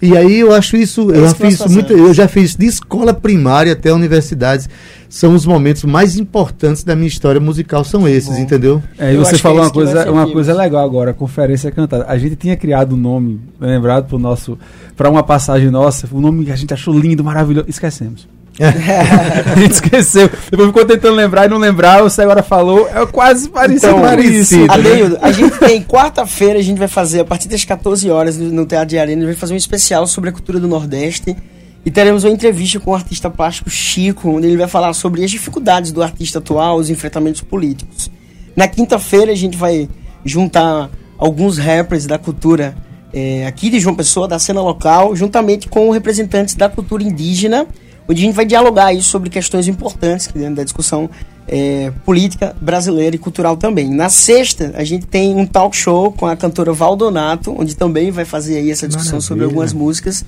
E 0.00 0.16
aí 0.16 0.40
eu 0.40 0.52
acho 0.52 0.76
isso, 0.76 1.10
É 1.12 1.18
eu 1.18 1.24
isso 1.26 1.36
já 1.38 1.46
fiz 1.48 1.58
muito, 1.72 1.88
fazemos. 1.88 2.08
eu 2.08 2.14
já 2.14 2.28
fiz 2.28 2.54
de 2.54 2.66
escola 2.66 3.14
primária 3.14 3.72
até 3.72 3.92
universidades. 3.92 4.68
São 5.08 5.34
os 5.34 5.46
momentos 5.46 5.84
mais 5.84 6.16
importantes 6.16 6.82
da 6.84 6.94
minha 6.96 7.06
história 7.08 7.40
musical, 7.40 7.84
são 7.84 8.06
esses, 8.08 8.30
bom. 8.36 8.38
entendeu? 8.38 8.82
É, 8.98 9.14
e 9.14 9.16
você 9.16 9.38
falou 9.38 9.58
é 9.58 9.60
uma 9.60 9.66
isso 9.66 9.74
coisa, 9.74 10.10
uma 10.10 10.30
coisa 10.30 10.52
legal 10.54 10.84
agora, 10.84 11.14
conferência 11.14 11.70
cantada. 11.70 12.04
A 12.08 12.18
gente 12.18 12.36
tinha 12.36 12.56
criado 12.56 12.94
um 12.94 12.98
nome, 12.98 13.40
lembrado 13.60 14.06
pro 14.08 14.18
nosso, 14.18 14.58
para 14.96 15.08
uma 15.08 15.22
passagem 15.22 15.70
nossa, 15.70 16.08
um 16.12 16.20
nome 16.20 16.44
que 16.44 16.50
a 16.50 16.56
gente 16.56 16.74
achou 16.74 16.98
lindo, 16.98 17.22
maravilhoso, 17.24 17.66
esquecemos. 17.68 18.28
A 18.60 19.54
gente 19.60 19.72
esqueceu. 19.72 20.30
Depois 20.50 20.68
ficou 20.68 20.84
tentando 20.84 21.14
lembrar 21.14 21.46
e 21.46 21.48
não 21.48 21.58
lembrar, 21.58 22.02
você 22.02 22.22
agora 22.22 22.42
falou, 22.42 22.88
é 22.88 23.04
quase 23.06 23.48
parecido 23.48 23.86
Então, 23.86 24.00
parecido. 24.00 24.72
Adeildo, 24.72 25.18
a 25.20 25.32
gente 25.32 25.58
tem 25.58 25.82
quarta-feira, 25.82 26.58
a 26.58 26.62
gente 26.62 26.78
vai 26.78 26.88
fazer, 26.88 27.20
a 27.20 27.24
partir 27.24 27.48
das 27.48 27.64
14 27.64 28.10
horas, 28.10 28.38
no, 28.38 28.64
Teatro 28.64 28.88
de 28.88 28.98
Arena, 28.98 29.22
a 29.22 29.24
gente 29.24 29.34
vai 29.34 29.40
fazer 29.40 29.54
um 29.54 29.56
especial 29.56 30.06
sobre 30.06 30.30
a 30.30 30.32
cultura 30.32 30.58
do 30.58 30.68
Nordeste. 30.68 31.36
E 31.84 31.90
teremos 31.90 32.24
uma 32.24 32.30
entrevista 32.30 32.80
com 32.80 32.90
o 32.90 32.94
artista 32.94 33.30
plástico 33.30 33.70
Chico, 33.70 34.28
onde 34.28 34.48
ele 34.48 34.56
vai 34.56 34.66
falar 34.66 34.92
sobre 34.92 35.22
as 35.22 35.30
dificuldades 35.30 35.92
do 35.92 36.02
artista 36.02 36.40
atual, 36.40 36.78
os 36.78 36.90
enfrentamentos 36.90 37.42
políticos. 37.42 38.10
Na 38.56 38.66
quinta-feira, 38.66 39.30
a 39.30 39.36
gente 39.36 39.56
vai 39.56 39.88
juntar 40.24 40.90
alguns 41.16 41.58
rappers 41.58 42.06
da 42.06 42.18
cultura 42.18 42.76
eh, 43.12 43.46
aqui 43.46 43.70
de 43.70 43.78
João 43.78 43.94
Pessoa, 43.94 44.26
da 44.26 44.38
cena 44.38 44.60
local, 44.60 45.14
juntamente 45.14 45.68
com 45.68 45.90
representantes 45.90 46.54
da 46.54 46.68
cultura 46.68 47.02
indígena, 47.02 47.66
onde 48.08 48.22
a 48.22 48.24
gente 48.24 48.34
vai 48.34 48.44
dialogar 48.46 48.86
aí 48.86 49.02
sobre 49.02 49.30
questões 49.30 49.68
importantes 49.68 50.28
dentro 50.34 50.56
da 50.56 50.64
discussão 50.64 51.08
eh, 51.48 51.92
política 52.04 52.54
brasileira 52.60 53.14
e 53.16 53.18
cultural 53.18 53.56
também. 53.56 53.88
Na 53.90 54.08
sexta, 54.08 54.72
a 54.76 54.84
gente 54.84 55.06
tem 55.06 55.34
um 55.34 55.46
talk 55.46 55.76
show 55.76 56.10
com 56.12 56.26
a 56.26 56.36
cantora 56.36 56.72
Valdonato, 56.72 57.54
onde 57.56 57.76
também 57.76 58.10
vai 58.10 58.24
fazer 58.24 58.56
aí 58.58 58.70
essa 58.70 58.86
discussão 58.88 59.20
sobre 59.20 59.44
Maravilha. 59.44 59.62
algumas 59.62 59.72
músicas. 59.72 60.24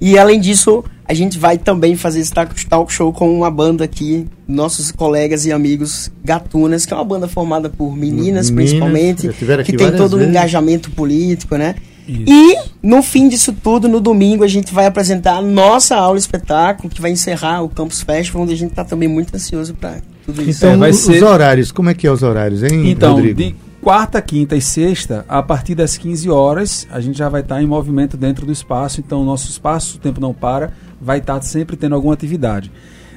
E 0.00 0.16
além 0.18 0.40
disso, 0.40 0.82
a 1.04 1.12
gente 1.12 1.38
vai 1.38 1.58
também 1.58 1.94
fazer 1.94 2.20
esse 2.20 2.32
talk 2.32 2.90
show 2.90 3.12
com 3.12 3.36
uma 3.36 3.50
banda 3.50 3.84
aqui, 3.84 4.26
nossos 4.48 4.90
colegas 4.90 5.44
e 5.44 5.52
amigos 5.52 6.10
Gatunas, 6.24 6.86
que 6.86 6.94
é 6.94 6.96
uma 6.96 7.04
banda 7.04 7.28
formada 7.28 7.68
por 7.68 7.94
meninas, 7.94 8.48
Meninas, 8.48 8.50
principalmente, 8.50 9.28
que 9.64 9.76
tem 9.76 9.92
todo 9.92 10.14
um 10.14 10.18
vezes. 10.18 10.30
engajamento 10.30 10.90
político, 10.92 11.56
né? 11.56 11.74
Isso. 12.08 12.24
E 12.26 12.58
no 12.82 13.02
fim 13.02 13.28
disso 13.28 13.52
tudo, 13.62 13.88
no 13.88 14.00
domingo, 14.00 14.42
a 14.44 14.48
gente 14.48 14.72
vai 14.74 14.86
apresentar 14.86 15.36
a 15.36 15.42
nossa 15.42 15.96
aula 15.96 16.18
espetáculo, 16.18 16.88
que 16.88 17.00
vai 17.00 17.10
encerrar 17.10 17.62
o 17.62 17.68
Campus 17.68 18.02
Festival, 18.02 18.42
onde 18.42 18.52
a 18.52 18.56
gente 18.56 18.70
está 18.70 18.84
também 18.84 19.08
muito 19.08 19.34
ansioso 19.34 19.74
para 19.74 19.96
tudo 20.26 20.42
isso. 20.42 20.58
Então, 20.60 20.72
É, 20.72 20.76
vai 20.76 20.90
os 20.90 20.98
ser- 20.98 21.22
horários, 21.22 21.70
como 21.72 21.90
é 21.90 21.94
que 21.94 22.06
é 22.06 22.10
os 22.10 22.22
horários, 22.22 22.62
hein, 22.62 22.90
Então, 22.90 23.14
Rodrigo? 23.14 23.36
de 23.36 23.54
quarta, 23.80 24.20
quinta 24.20 24.56
e 24.56 24.60
sexta, 24.60 25.24
a 25.28 25.42
partir 25.42 25.74
das 25.74 25.96
15 25.96 26.28
horas, 26.28 26.86
a 26.90 27.00
gente 27.00 27.16
já 27.18 27.28
vai 27.28 27.40
estar 27.42 27.62
em 27.62 27.66
movimento 27.66 28.16
dentro 28.16 28.44
do 28.44 28.52
espaço. 28.52 29.00
Então, 29.00 29.22
o 29.22 29.24
nosso 29.24 29.48
espaço, 29.48 29.96
o 29.96 30.00
tempo 30.00 30.20
não 30.20 30.34
para, 30.34 30.72
vai 31.00 31.18
estar 31.18 31.40
sempre 31.42 31.76
tendo 31.76 31.94
alguma 31.94 32.12
atividade. 32.14 32.70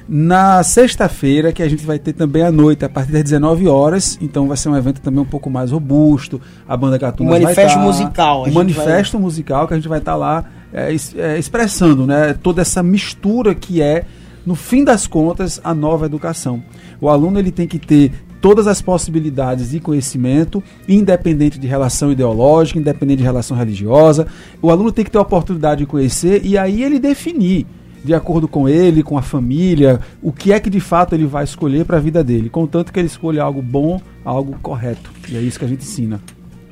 Na 0.06 0.62
sexta-feira, 0.62 1.50
que 1.50 1.62
a 1.62 1.68
gente 1.68 1.84
vai 1.84 1.98
ter 1.98 2.12
também 2.12 2.42
à 2.42 2.52
noite, 2.52 2.84
a 2.84 2.88
partir 2.88 3.12
das 3.12 3.22
19 3.22 3.66
horas, 3.66 4.18
então 4.20 4.46
vai 4.46 4.56
ser 4.56 4.68
um 4.68 4.76
evento 4.76 5.00
também 5.00 5.20
um 5.20 5.26
pouco 5.26 5.48
mais 5.48 5.70
robusto. 5.70 6.40
A 6.68 6.76
banda 6.76 6.98
manifesto 7.30 7.54
vai 7.56 7.66
estar, 7.66 7.80
musical, 7.80 8.38
a 8.38 8.42
Um 8.42 8.44
gente 8.46 8.54
manifesto 8.54 9.18
musical 9.18 9.66
que 9.66 9.72
a 9.72 9.76
gente 9.76 9.88
vai 9.88 10.00
estar 10.00 10.14
lá 10.14 10.44
é, 10.72 10.94
é, 11.16 11.38
expressando 11.38 12.06
né, 12.06 12.34
toda 12.34 12.60
essa 12.60 12.82
mistura 12.82 13.54
que 13.54 13.80
é, 13.80 14.04
no 14.44 14.54
fim 14.54 14.84
das 14.84 15.06
contas, 15.06 15.58
a 15.64 15.72
nova 15.72 16.04
educação. 16.04 16.62
O 17.00 17.08
aluno 17.08 17.38
ele 17.38 17.50
tem 17.50 17.66
que 17.66 17.78
ter 17.78 18.12
todas 18.42 18.66
as 18.66 18.82
possibilidades 18.82 19.70
de 19.70 19.80
conhecimento, 19.80 20.62
independente 20.86 21.58
de 21.58 21.66
relação 21.66 22.12
ideológica, 22.12 22.78
independente 22.78 23.18
de 23.18 23.24
relação 23.24 23.56
religiosa. 23.56 24.26
O 24.60 24.70
aluno 24.70 24.92
tem 24.92 25.02
que 25.02 25.10
ter 25.10 25.16
a 25.16 25.22
oportunidade 25.22 25.78
de 25.78 25.86
conhecer 25.86 26.44
e 26.44 26.58
aí 26.58 26.82
ele 26.82 26.98
definir, 26.98 27.66
de 28.04 28.12
acordo 28.12 28.46
com 28.46 28.68
ele, 28.68 29.02
com 29.02 29.16
a 29.16 29.22
família, 29.22 29.98
o 30.22 30.30
que 30.30 30.52
é 30.52 30.60
que 30.60 30.68
de 30.68 30.80
fato 30.80 31.14
ele 31.14 31.26
vai 31.26 31.44
escolher 31.44 31.84
para 31.86 31.96
a 31.96 32.00
vida 32.00 32.22
dele, 32.22 32.50
contanto 32.50 32.92
que 32.92 33.00
ele 33.00 33.06
escolha 33.06 33.42
algo 33.42 33.62
bom, 33.62 34.00
algo 34.24 34.56
correto. 34.62 35.10
E 35.28 35.36
é 35.36 35.40
isso 35.40 35.58
que 35.58 35.64
a 35.64 35.68
gente 35.68 35.82
ensina. 35.82 36.20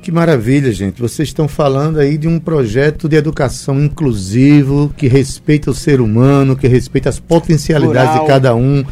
Que 0.03 0.11
maravilha, 0.11 0.71
gente. 0.71 1.01
Vocês 1.01 1.29
estão 1.29 1.47
falando 1.47 1.97
aí 1.97 2.17
de 2.17 2.27
um 2.27 2.37
projeto 2.37 3.07
de 3.07 3.15
educação 3.15 3.81
inclusivo, 3.81 4.93
que 4.97 5.07
respeita 5.07 5.71
o 5.71 5.73
ser 5.73 6.01
humano, 6.01 6.57
que 6.57 6.67
respeita 6.67 7.07
as 7.07 7.19
potencialidades 7.19 8.11
Plural. 8.11 8.25
de 8.25 8.27
cada 8.27 8.53
um, 8.53 8.83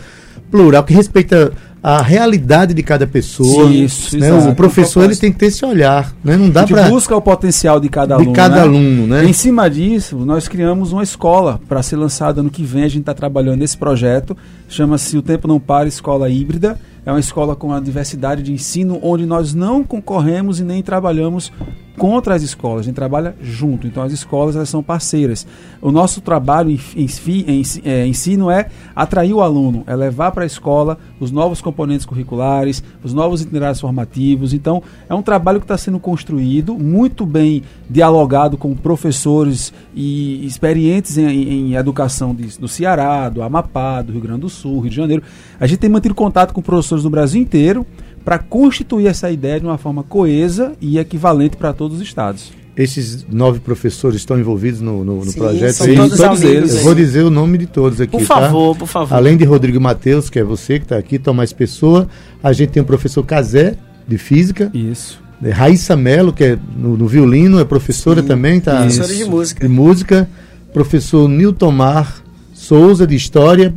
plural, 0.49 0.83
que 0.85 0.93
respeita 0.93 1.51
a 1.83 2.01
realidade 2.01 2.73
de 2.73 2.83
cada 2.83 3.07
pessoa. 3.07 3.71
Isso, 3.71 4.17
né? 4.17 4.27
exato. 4.27 4.49
O 4.49 4.55
professor 4.55 4.99
ele 4.99 5.07
Propósito. 5.07 5.21
tem 5.21 5.31
que 5.31 5.39
ter 5.39 5.45
esse 5.47 5.65
olhar, 5.65 6.13
né? 6.23 6.37
Não 6.37 6.49
dá 6.49 6.65
para 6.65 6.89
busca 6.89 7.15
o 7.15 7.21
potencial 7.21 7.79
de 7.79 7.89
cada 7.89 8.15
de 8.15 8.21
aluno. 8.21 8.33
cada 8.33 8.55
né? 8.57 8.61
aluno, 8.61 9.07
né? 9.07 9.25
Em 9.25 9.33
cima 9.33 9.69
disso, 9.69 10.17
nós 10.17 10.47
criamos 10.47 10.91
uma 10.91 11.01
escola 11.01 11.59
para 11.67 11.81
ser 11.81 11.95
lançada 11.95 12.41
ano 12.41 12.51
que 12.51 12.63
vem. 12.63 12.83
A 12.83 12.87
gente 12.87 13.01
está 13.01 13.13
trabalhando 13.13 13.59
nesse 13.59 13.77
projeto. 13.77 14.37
Chama-se 14.69 15.17
O 15.17 15.21
Tempo 15.21 15.47
Não 15.47 15.59
Para 15.59 15.87
Escola 15.87 16.29
Híbrida. 16.29 16.79
É 17.03 17.11
uma 17.11 17.19
escola 17.19 17.55
com 17.55 17.73
a 17.73 17.79
diversidade 17.79 18.43
de 18.43 18.53
ensino, 18.53 18.99
onde 19.01 19.25
nós 19.25 19.55
não 19.55 19.83
concorremos 19.83 20.59
e 20.59 20.63
nem 20.63 20.83
trabalhamos 20.83 21.51
contra 21.97 22.35
as 22.35 22.41
escolas, 22.41 22.81
a 22.81 22.83
gente 22.83 22.95
trabalha 22.95 23.35
junto. 23.41 23.87
Então 23.87 24.03
as 24.03 24.11
escolas 24.11 24.55
elas 24.55 24.69
são 24.69 24.81
parceiras. 24.81 25.45
O 25.81 25.91
nosso 25.91 26.21
trabalho 26.21 26.69
em, 26.69 26.79
em, 26.95 27.07
em, 27.47 27.63
é, 27.83 28.05
em 28.05 28.13
si 28.13 28.37
não 28.37 28.49
é 28.49 28.67
atrair 28.95 29.33
o 29.33 29.41
aluno, 29.41 29.83
é 29.87 29.95
levar 29.95 30.31
para 30.31 30.43
a 30.43 30.45
escola 30.45 30.97
os 31.19 31.31
novos 31.31 31.61
componentes 31.61 32.05
curriculares, 32.05 32.83
os 33.03 33.13
novos 33.13 33.41
itinerários 33.41 33.79
formativos. 33.79 34.53
Então 34.53 34.81
é 35.09 35.13
um 35.13 35.21
trabalho 35.21 35.59
que 35.59 35.65
está 35.65 35.77
sendo 35.77 35.99
construído, 35.99 36.77
muito 36.77 37.25
bem 37.25 37.63
dialogado 37.89 38.57
com 38.57 38.75
professores 38.75 39.73
e 39.93 40.45
experientes 40.45 41.17
em, 41.17 41.25
em 41.25 41.75
educação 41.75 42.33
de, 42.33 42.57
do 42.57 42.67
Ceará, 42.67 43.29
do 43.29 43.43
Amapá, 43.43 44.01
do 44.01 44.11
Rio 44.11 44.21
Grande 44.21 44.41
do 44.41 44.49
Sul, 44.49 44.79
Rio 44.79 44.89
de 44.89 44.95
Janeiro. 44.95 45.23
A 45.59 45.67
gente 45.67 45.79
tem 45.79 45.89
mantido 45.89 46.15
contato 46.15 46.53
com 46.53 46.61
professores 46.61 47.03
do 47.03 47.09
Brasil 47.09 47.41
inteiro 47.41 47.85
para 48.23 48.39
constituir 48.39 49.07
essa 49.07 49.31
ideia 49.31 49.59
de 49.59 49.65
uma 49.65 49.77
forma 49.77 50.03
coesa 50.03 50.73
e 50.79 50.97
equivalente 50.97 51.57
para 51.57 51.73
todos 51.73 51.97
os 51.97 52.03
estados. 52.03 52.51
Esses 52.75 53.25
nove 53.29 53.59
professores 53.59 54.17
estão 54.17 54.39
envolvidos 54.39 54.79
no, 54.79 55.03
no, 55.03 55.25
no 55.25 55.31
Sim, 55.31 55.39
projeto? 55.39 55.73
São 55.73 55.93
todos, 55.93 56.17
todos 56.17 56.41
eles. 56.41 56.75
Eu 56.75 56.83
vou 56.83 56.95
dizer 56.95 57.23
o 57.23 57.29
nome 57.29 57.57
de 57.57 57.67
todos 57.67 57.99
aqui. 57.99 58.11
Por 58.11 58.21
tá? 58.21 58.35
favor, 58.35 58.73
tá? 58.73 58.79
por 58.79 58.87
favor. 58.87 59.15
Além 59.15 59.35
de 59.35 59.43
Rodrigo 59.43 59.79
Matheus, 59.79 60.29
que 60.29 60.39
é 60.39 60.43
você 60.43 60.79
que 60.79 60.85
está 60.85 60.97
aqui, 60.97 61.19
Tomás 61.19 61.51
Pessoa, 61.51 62.07
a 62.41 62.53
gente 62.53 62.69
tem 62.69 62.81
o 62.81 62.85
professor 62.85 63.23
Cazé, 63.23 63.75
de 64.07 64.17
Física. 64.17 64.71
Isso. 64.73 65.21
Raíssa 65.51 65.97
Melo, 65.97 66.31
que 66.31 66.43
é 66.43 66.59
no, 66.77 66.95
no 66.95 67.07
violino, 67.07 67.59
é 67.59 67.65
professora 67.65 68.21
Sim, 68.21 68.27
também, 68.27 68.59
tá? 68.59 68.77
Professora 68.77 69.13
de 69.13 69.25
música. 69.25 69.67
De 69.67 69.73
música. 69.73 70.29
Professor 70.71 71.27
Nilton 71.27 71.71
Mar 71.71 72.23
Souza, 72.53 73.05
de 73.07 73.15
História 73.15 73.73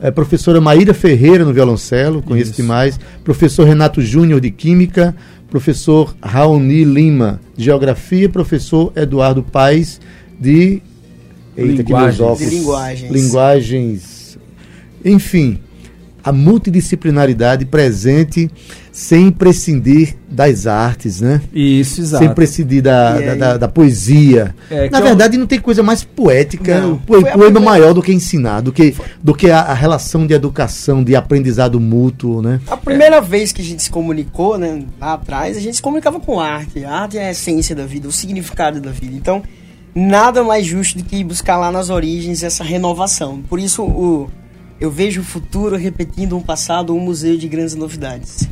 é, 0.00 0.10
professora 0.10 0.60
Maíra 0.60 0.92
Ferreira 0.92 1.44
no 1.44 1.52
violoncelo, 1.52 2.22
conheço 2.22 2.50
Isso. 2.50 2.62
demais, 2.62 3.00
professor 3.24 3.66
Renato 3.66 4.00
Júnior 4.00 4.40
de 4.40 4.50
Química, 4.50 5.14
professor 5.50 6.14
Raoni 6.22 6.84
Lima 6.84 7.40
de 7.56 7.64
Geografia, 7.64 8.28
professor 8.28 8.92
Eduardo 8.94 9.42
Paes 9.42 10.00
de 10.38 10.82
Eita, 11.56 11.82
linguagens. 11.82 12.38
de 12.38 12.44
linguagens. 12.46 13.12
linguagens. 13.12 14.38
Enfim, 15.04 15.60
a 16.22 16.32
multidisciplinaridade 16.32 17.64
presente 17.64 18.50
sem 18.96 19.30
prescindir 19.30 20.16
das 20.26 20.66
artes, 20.66 21.20
né? 21.20 21.42
Isso, 21.52 22.00
exato. 22.00 22.24
Sem 22.24 22.32
prescindir 22.32 22.82
da, 22.82 23.20
da, 23.20 23.34
da, 23.34 23.56
da, 23.58 23.68
poesia. 23.68 24.54
É, 24.70 24.88
Na 24.88 25.02
verdade, 25.02 25.36
eu... 25.36 25.40
não 25.40 25.46
tem 25.46 25.60
coisa 25.60 25.82
mais 25.82 26.02
poética, 26.02 26.80
não, 26.80 26.96
poema 26.96 27.28
primeira... 27.28 27.60
maior 27.60 27.92
do 27.92 28.02
que 28.02 28.10
ensinar, 28.10 28.62
do 28.62 28.72
que, 28.72 28.96
do 29.22 29.34
que 29.34 29.50
a, 29.50 29.60
a, 29.60 29.74
relação 29.74 30.26
de 30.26 30.32
educação, 30.32 31.04
de 31.04 31.14
aprendizado 31.14 31.78
mútuo, 31.78 32.40
né? 32.40 32.58
A 32.68 32.76
primeira 32.78 33.16
é. 33.16 33.20
vez 33.20 33.52
que 33.52 33.60
a 33.60 33.64
gente 33.64 33.82
se 33.82 33.90
comunicou, 33.90 34.56
né, 34.56 34.82
lá 34.98 35.12
atrás, 35.12 35.58
a 35.58 35.60
gente 35.60 35.76
se 35.76 35.82
comunicava 35.82 36.18
com 36.18 36.40
arte. 36.40 36.82
A 36.82 36.90
arte 36.90 37.18
é 37.18 37.28
a 37.28 37.30
essência 37.32 37.76
da 37.76 37.84
vida, 37.84 38.08
o 38.08 38.12
significado 38.12 38.80
da 38.80 38.92
vida. 38.92 39.14
Então, 39.14 39.42
nada 39.94 40.42
mais 40.42 40.64
justo 40.64 40.96
do 40.96 41.04
que 41.04 41.22
buscar 41.22 41.58
lá 41.58 41.70
nas 41.70 41.90
origens 41.90 42.42
essa 42.42 42.64
renovação. 42.64 43.42
Por 43.46 43.60
isso, 43.60 43.82
o 43.82 44.30
eu 44.80 44.90
vejo 44.90 45.20
o 45.20 45.24
futuro 45.24 45.76
repetindo 45.76 46.34
um 46.34 46.40
passado, 46.40 46.94
um 46.94 47.00
museu 47.00 47.36
de 47.36 47.46
grandes 47.46 47.74
novidades. 47.74 48.48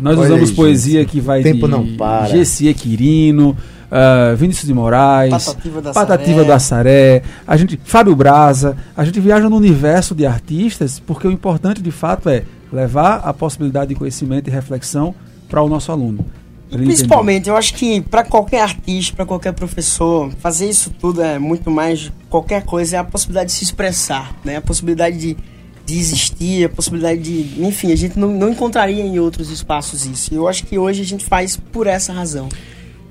Nós 0.00 0.18
Olha 0.18 0.26
usamos 0.26 0.50
aí, 0.50 0.56
poesia 0.56 1.00
gente, 1.00 1.10
que 1.10 1.20
vai 1.20 1.42
tempo 1.42 1.66
de 1.66 1.72
não 1.72 1.96
para. 1.96 2.26
Gessie 2.26 2.72
Quirino, 2.74 3.56
uh, 3.90 4.36
Vinícius 4.36 4.66
de 4.66 4.74
Moraes, 4.74 5.32
Patativa 5.32 5.82
da 5.82 5.92
Patativa 5.92 6.54
Assaré, 6.54 7.22
a 7.46 7.56
gente, 7.56 7.78
Fábio 7.84 8.14
Braza, 8.14 8.76
a 8.96 9.04
gente 9.04 9.20
viaja 9.20 9.48
no 9.48 9.56
universo 9.56 10.14
de 10.14 10.26
artistas, 10.26 11.00
porque 11.00 11.26
o 11.26 11.30
importante 11.30 11.80
de 11.80 11.90
fato 11.90 12.28
é 12.28 12.44
levar 12.72 13.16
a 13.24 13.32
possibilidade 13.32 13.90
de 13.90 13.94
conhecimento 13.94 14.48
e 14.48 14.50
reflexão 14.50 15.14
para 15.48 15.62
o 15.62 15.68
nosso 15.68 15.92
aluno. 15.92 16.26
Principalmente, 16.70 17.48
eu 17.48 17.56
acho 17.56 17.74
que 17.74 18.00
para 18.00 18.24
qualquer 18.24 18.62
artista, 18.62 19.14
para 19.14 19.24
qualquer 19.24 19.52
professor, 19.52 20.32
fazer 20.40 20.68
isso 20.68 20.90
tudo 20.90 21.22
é 21.22 21.38
muito 21.38 21.70
mais 21.70 22.10
qualquer 22.28 22.64
coisa, 22.64 22.96
é 22.96 22.98
a 22.98 23.04
possibilidade 23.04 23.50
de 23.50 23.52
se 23.52 23.64
expressar, 23.64 24.34
né? 24.44 24.56
A 24.56 24.60
possibilidade 24.60 25.16
de 25.16 25.36
de 25.86 25.98
existir, 25.98 26.64
a 26.64 26.68
possibilidade 26.68 27.20
de. 27.20 27.62
Enfim, 27.62 27.92
a 27.92 27.96
gente 27.96 28.18
não, 28.18 28.28
não 28.32 28.50
encontraria 28.50 29.04
em 29.04 29.18
outros 29.18 29.50
espaços 29.50 30.06
isso. 30.06 30.32
E 30.32 30.36
eu 30.36 30.48
acho 30.48 30.64
que 30.64 30.78
hoje 30.78 31.02
a 31.02 31.04
gente 31.04 31.24
faz 31.24 31.56
por 31.56 31.86
essa 31.86 32.12
razão. 32.12 32.48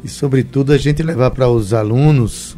E, 0.04 0.08
sobretudo, 0.08 0.74
a 0.74 0.78
gente 0.78 1.02
levar 1.02 1.32
para 1.32 1.48
os 1.48 1.74
alunos 1.74 2.58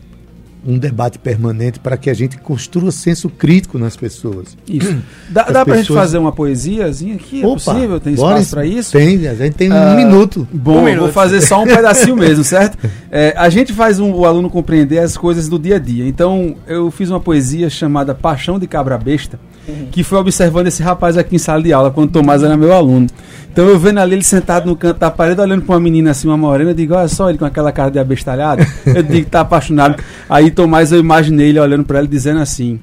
um 0.67 0.79
debate 0.79 1.19
permanente 1.19 1.79
para 1.79 1.95
que 1.95 2.09
a 2.09 2.13
gente 2.13 2.37
construa 2.37 2.91
senso 2.91 3.29
crítico 3.29 3.77
nas 3.77 3.95
pessoas. 3.95 4.57
Isso. 4.67 4.97
Dá, 5.29 5.43
dá 5.43 5.63
para 5.63 5.75
a 5.75 5.77
gente 5.77 5.93
fazer 5.93 6.17
uma 6.17 6.31
poesiazinha 6.31 7.15
aqui? 7.15 7.43
É 7.43 7.45
Opa, 7.45 7.53
possível? 7.53 7.99
Tem 7.99 8.13
espaço 8.13 8.49
para 8.49 8.65
isso? 8.65 8.91
Tem, 8.91 9.27
a 9.27 9.35
gente 9.35 9.53
tem 9.53 9.71
um 9.71 9.93
uh, 9.93 9.95
minuto. 9.95 10.47
Bom, 10.51 10.79
um 10.79 10.83
minuto. 10.83 11.03
vou 11.03 11.11
fazer 11.11 11.41
só 11.41 11.61
um 11.61 11.67
pedacinho 11.67 12.15
mesmo, 12.17 12.43
certo? 12.43 12.79
É, 13.11 13.35
a 13.37 13.47
gente 13.47 13.73
faz 13.73 13.99
um, 13.99 14.11
o 14.11 14.25
aluno 14.25 14.49
compreender 14.49 14.97
as 14.97 15.15
coisas 15.15 15.47
do 15.47 15.59
dia 15.59 15.75
a 15.75 15.79
dia. 15.79 16.07
Então, 16.07 16.55
eu 16.65 16.89
fiz 16.89 17.11
uma 17.11 17.19
poesia 17.19 17.69
chamada 17.69 18.15
Paixão 18.15 18.57
de 18.57 18.65
Cabra 18.65 18.97
Besta, 18.97 19.39
uhum. 19.67 19.87
que 19.91 20.03
foi 20.03 20.17
observando 20.17 20.67
esse 20.67 20.81
rapaz 20.81 21.17
aqui 21.17 21.35
em 21.35 21.39
sala 21.39 21.61
de 21.61 21.73
aula, 21.73 21.91
quando 21.91 22.09
o 22.09 22.11
Tomás 22.11 22.43
era 22.43 22.55
meu 22.57 22.73
aluno. 22.73 23.07
Então 23.51 23.67
eu 23.67 23.79
vendo 23.79 23.99
ali 23.99 24.15
ele 24.15 24.23
sentado 24.23 24.65
no 24.65 24.75
canto 24.75 24.99
da 24.99 25.09
parede, 25.09 25.39
olhando 25.39 25.61
para 25.61 25.75
uma 25.75 25.79
menina 25.79 26.11
assim, 26.11 26.27
uma 26.27 26.37
morena, 26.37 26.71
eu 26.71 26.75
digo, 26.75 26.93
olha 26.93 27.07
só 27.07 27.29
ele 27.29 27.37
com 27.37 27.45
aquela 27.45 27.71
cara 27.71 27.89
de 27.89 27.97
abestalhado. 27.97 28.65
Eu 28.85 29.01
digo, 29.01 29.29
tá 29.29 29.41
apaixonado. 29.41 30.01
Aí 30.29 30.51
Tomás, 30.51 30.91
eu 30.91 30.99
imaginei 30.99 31.49
ele 31.49 31.59
olhando 31.59 31.85
para 31.85 31.99
ela 31.99 32.07
dizendo 32.07 32.41
assim: 32.41 32.79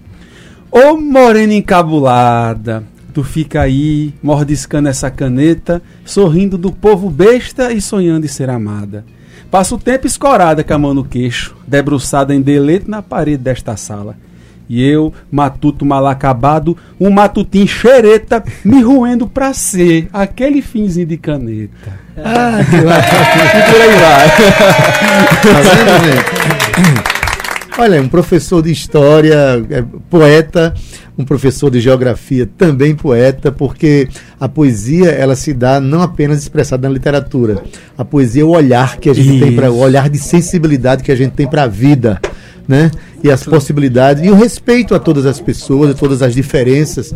Ô 0.71 0.97
morena 0.97 1.53
encabulada, 1.53 2.83
tu 3.13 3.23
fica 3.23 3.61
aí 3.61 4.15
mordiscando 4.23 4.89
essa 4.89 5.11
caneta, 5.11 5.83
sorrindo 6.05 6.57
do 6.57 6.73
povo 6.73 7.11
besta 7.11 7.71
e 7.71 7.81
sonhando 7.81 8.25
em 8.25 8.29
ser 8.29 8.49
amada. 8.49 9.05
Passa 9.51 9.75
o 9.75 9.79
tempo 9.79 10.07
escorada 10.07 10.65
com 10.65 10.73
a 10.73 10.79
mão 10.79 10.95
no 10.95 11.05
queixo, 11.05 11.55
debruçada 11.67 12.35
em 12.35 12.41
delete 12.41 12.89
na 12.89 13.03
parede 13.03 13.43
desta 13.43 13.77
sala. 13.77 14.17
E 14.73 14.83
eu, 14.83 15.13
matuto 15.31 15.85
mal 15.85 16.07
acabado, 16.07 16.75
um 16.99 17.11
matutim 17.11 17.67
xereta, 17.67 18.43
me 18.65 18.81
ruendo 18.81 19.29
pra 19.29 19.53
ser 19.53 20.09
aquele 20.11 20.63
finzinho 20.63 21.09
de 21.09 21.19
caneta. 21.19 22.01
Ah, 22.17 22.61
que 22.65 22.77
e 22.81 22.81
por 22.81 23.81
aí 23.83 23.93
vai. 24.01 24.29
Tá 25.43 25.61
vendo, 25.61 26.05
gente? 26.07 27.13
Olha, 27.79 28.01
um 28.01 28.09
professor 28.09 28.63
de 28.63 28.73
história, 28.73 29.63
é, 29.69 29.85
poeta, 30.09 30.73
um 31.19 31.25
professor 31.27 31.71
de 31.71 31.79
geografia 31.79 32.49
também 32.57 32.95
poeta, 32.95 33.53
porque 33.53 34.09
a 34.41 34.49
poesia 34.49 35.11
ela 35.11 35.37
se 35.37 35.53
dá 35.53 35.81
não 35.81 36.01
apenas 36.01 36.39
expressada 36.39 36.89
na 36.89 36.95
literatura. 36.95 37.63
A 37.99 38.07
poesia 38.07 38.41
é 38.41 38.45
o 38.47 38.49
olhar 38.49 38.97
que 38.97 39.11
a 39.11 39.15
gente 39.15 39.37
Isso. 39.37 39.45
tem 39.45 39.55
para 39.55 39.71
o 39.71 39.79
olhar 39.79 40.09
de 40.09 40.17
sensibilidade 40.17 41.03
que 41.03 41.13
a 41.13 41.17
gente 41.17 41.33
tem 41.33 41.47
para 41.47 41.65
a 41.65 41.69
vida 41.69 42.19
né? 42.73 42.91
E 43.23 43.31
as 43.31 43.45
possibilidades 43.45 44.25
e 44.25 44.31
o 44.31 44.35
respeito 44.35 44.95
a 44.95 44.99
todas 44.99 45.27
as 45.27 45.39
pessoas, 45.39 45.91
a 45.91 45.95
todas 45.95 46.23
as 46.23 46.35
diferenças. 46.35 47.15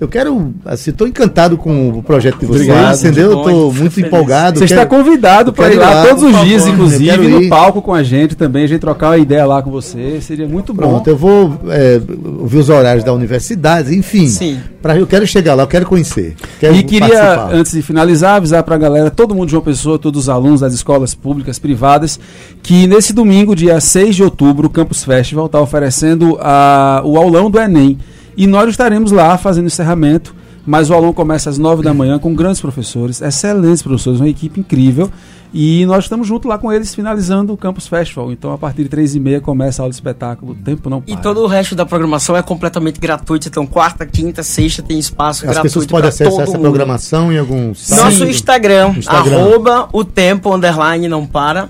Eu 0.00 0.08
quero, 0.08 0.52
assim, 0.64 0.90
estou 0.90 1.06
encantado 1.06 1.56
com 1.56 1.90
o 1.90 2.02
projeto 2.02 2.38
de 2.40 2.46
vocês, 2.46 2.68
Obrigado, 2.68 2.98
entendeu? 2.98 3.38
Estou 3.38 3.72
muito 3.72 3.92
feliz. 3.92 4.08
empolgado. 4.08 4.58
Você 4.58 4.66
quero, 4.66 4.80
está 4.80 4.96
convidado 4.96 5.52
para 5.52 5.72
ir 5.72 5.76
lá, 5.76 6.06
todos 6.06 6.22
os 6.24 6.40
dias, 6.44 6.62
favor, 6.62 6.74
inclusive, 6.74 7.28
no 7.28 7.48
palco 7.48 7.80
com 7.80 7.94
a 7.94 8.02
gente 8.02 8.34
também, 8.34 8.64
a 8.64 8.66
gente 8.66 8.80
trocar 8.80 9.10
uma 9.10 9.18
ideia 9.18 9.46
lá 9.46 9.62
com 9.62 9.70
você, 9.70 10.20
seria 10.20 10.48
muito 10.48 10.74
bom. 10.74 10.82
Pronto, 10.82 11.08
eu 11.08 11.16
vou 11.16 11.58
é, 11.68 12.00
ouvir 12.40 12.58
os 12.58 12.68
horários 12.68 13.04
da 13.04 13.12
universidade, 13.12 13.96
enfim. 13.96 14.26
Sim. 14.26 14.60
Pra, 14.82 14.98
eu 14.98 15.06
quero 15.06 15.26
chegar 15.26 15.54
lá, 15.54 15.62
eu 15.62 15.68
quero 15.68 15.86
conhecer. 15.86 16.34
Quero 16.58 16.74
e 16.74 16.82
queria, 16.82 17.08
participar. 17.08 17.54
antes 17.54 17.72
de 17.72 17.82
finalizar, 17.82 18.36
avisar 18.36 18.62
para 18.64 18.74
a 18.74 18.78
galera, 18.78 19.10
todo 19.10 19.34
mundo 19.34 19.48
de 19.48 19.56
uma 19.56 19.62
pessoa, 19.62 19.98
todos 19.98 20.24
os 20.24 20.28
alunos 20.28 20.60
das 20.60 20.74
escolas 20.74 21.14
públicas, 21.14 21.58
privadas, 21.58 22.18
que 22.62 22.86
nesse 22.86 23.12
domingo, 23.12 23.54
dia 23.54 23.80
6 23.80 24.16
de 24.16 24.22
outubro, 24.24 24.66
o 24.66 24.70
Campus 24.70 25.04
Festival 25.04 25.46
está 25.46 25.60
oferecendo 25.60 26.36
a, 26.40 27.00
o 27.04 27.16
aulão 27.16 27.48
do 27.48 27.60
Enem. 27.60 27.96
E 28.36 28.46
nós 28.46 28.68
estaremos 28.70 29.12
lá 29.12 29.36
fazendo 29.38 29.66
encerramento, 29.66 30.34
mas 30.66 30.90
o 30.90 30.94
aulão 30.94 31.12
começa 31.12 31.50
às 31.50 31.58
nove 31.58 31.82
da 31.82 31.92
manhã 31.92 32.18
com 32.18 32.34
grandes 32.34 32.60
professores, 32.60 33.20
excelentes 33.20 33.82
professores, 33.82 34.20
uma 34.20 34.28
equipe 34.28 34.60
incrível. 34.60 35.10
E 35.56 35.86
nós 35.86 36.04
estamos 36.04 36.26
junto 36.26 36.48
lá 36.48 36.58
com 36.58 36.72
eles 36.72 36.92
finalizando 36.92 37.52
o 37.52 37.56
Campus 37.56 37.86
Festival. 37.86 38.32
Então, 38.32 38.52
a 38.52 38.58
partir 38.58 38.82
de 38.82 38.88
três 38.88 39.14
e 39.14 39.20
meia 39.20 39.40
começa 39.40 39.80
a 39.80 39.84
aula 39.84 39.90
de 39.90 39.94
espetáculo. 39.94 40.50
O 40.50 40.54
tempo 40.56 40.90
não 40.90 41.00
para. 41.00 41.14
E 41.14 41.16
todo 41.16 41.42
o 41.42 41.46
resto 41.46 41.76
da 41.76 41.86
programação 41.86 42.36
é 42.36 42.42
completamente 42.42 42.98
gratuito. 42.98 43.46
Então, 43.46 43.64
quarta, 43.64 44.04
quinta, 44.04 44.42
sexta 44.42 44.82
tem 44.82 44.98
espaço 44.98 45.44
As 45.44 45.52
gratuito. 45.52 45.66
As 45.66 45.72
pessoas 45.72 45.86
podem 45.86 46.08
acessar 46.08 46.42
essa 46.42 46.52
mundo. 46.54 46.62
programação 46.62 47.32
em 47.32 47.38
algum 47.38 47.72
site? 47.72 48.00
Nosso 48.02 48.24
Instagram, 48.24 48.94
Instagram, 48.96 49.36
arroba 49.36 49.88
o 49.92 50.04
tempo 50.04 50.52
underline 50.52 51.06
não 51.06 51.24
para. 51.24 51.68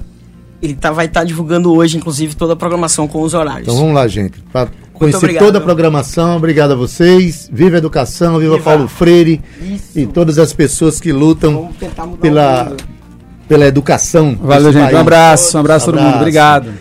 Ele 0.62 0.74
tá, 0.74 0.90
vai 0.90 1.04
estar 1.04 1.20
tá 1.20 1.26
divulgando 1.26 1.70
hoje, 1.70 1.98
inclusive, 1.98 2.34
toda 2.34 2.54
a 2.54 2.56
programação 2.56 3.06
com 3.06 3.20
os 3.20 3.34
horários. 3.34 3.68
Então 3.68 3.76
vamos 3.76 3.94
lá, 3.94 4.08
gente. 4.08 4.40
Pra 4.50 4.66
conhecer 4.94 5.38
toda 5.38 5.58
a 5.58 5.60
programação, 5.60 6.36
obrigado 6.36 6.72
a 6.72 6.76
vocês. 6.76 7.48
Viva 7.52 7.76
a 7.76 7.78
educação, 7.78 8.38
viva, 8.38 8.54
viva. 8.54 8.64
Paulo 8.64 8.88
Freire 8.88 9.42
Isso. 9.60 9.98
e 9.98 10.06
todas 10.06 10.38
as 10.38 10.52
pessoas 10.52 11.00
que 11.00 11.12
lutam 11.12 11.70
pela, 12.20 12.72
pela 13.46 13.66
educação. 13.66 14.38
Valeu, 14.40 14.72
gente. 14.72 14.84
País. 14.84 14.94
Um 14.94 15.00
abraço, 15.00 15.56
um 15.56 15.60
abraço 15.60 15.90
a 15.90 15.92
todo 15.92 16.02
mundo. 16.02 16.16
Obrigado. 16.16 16.72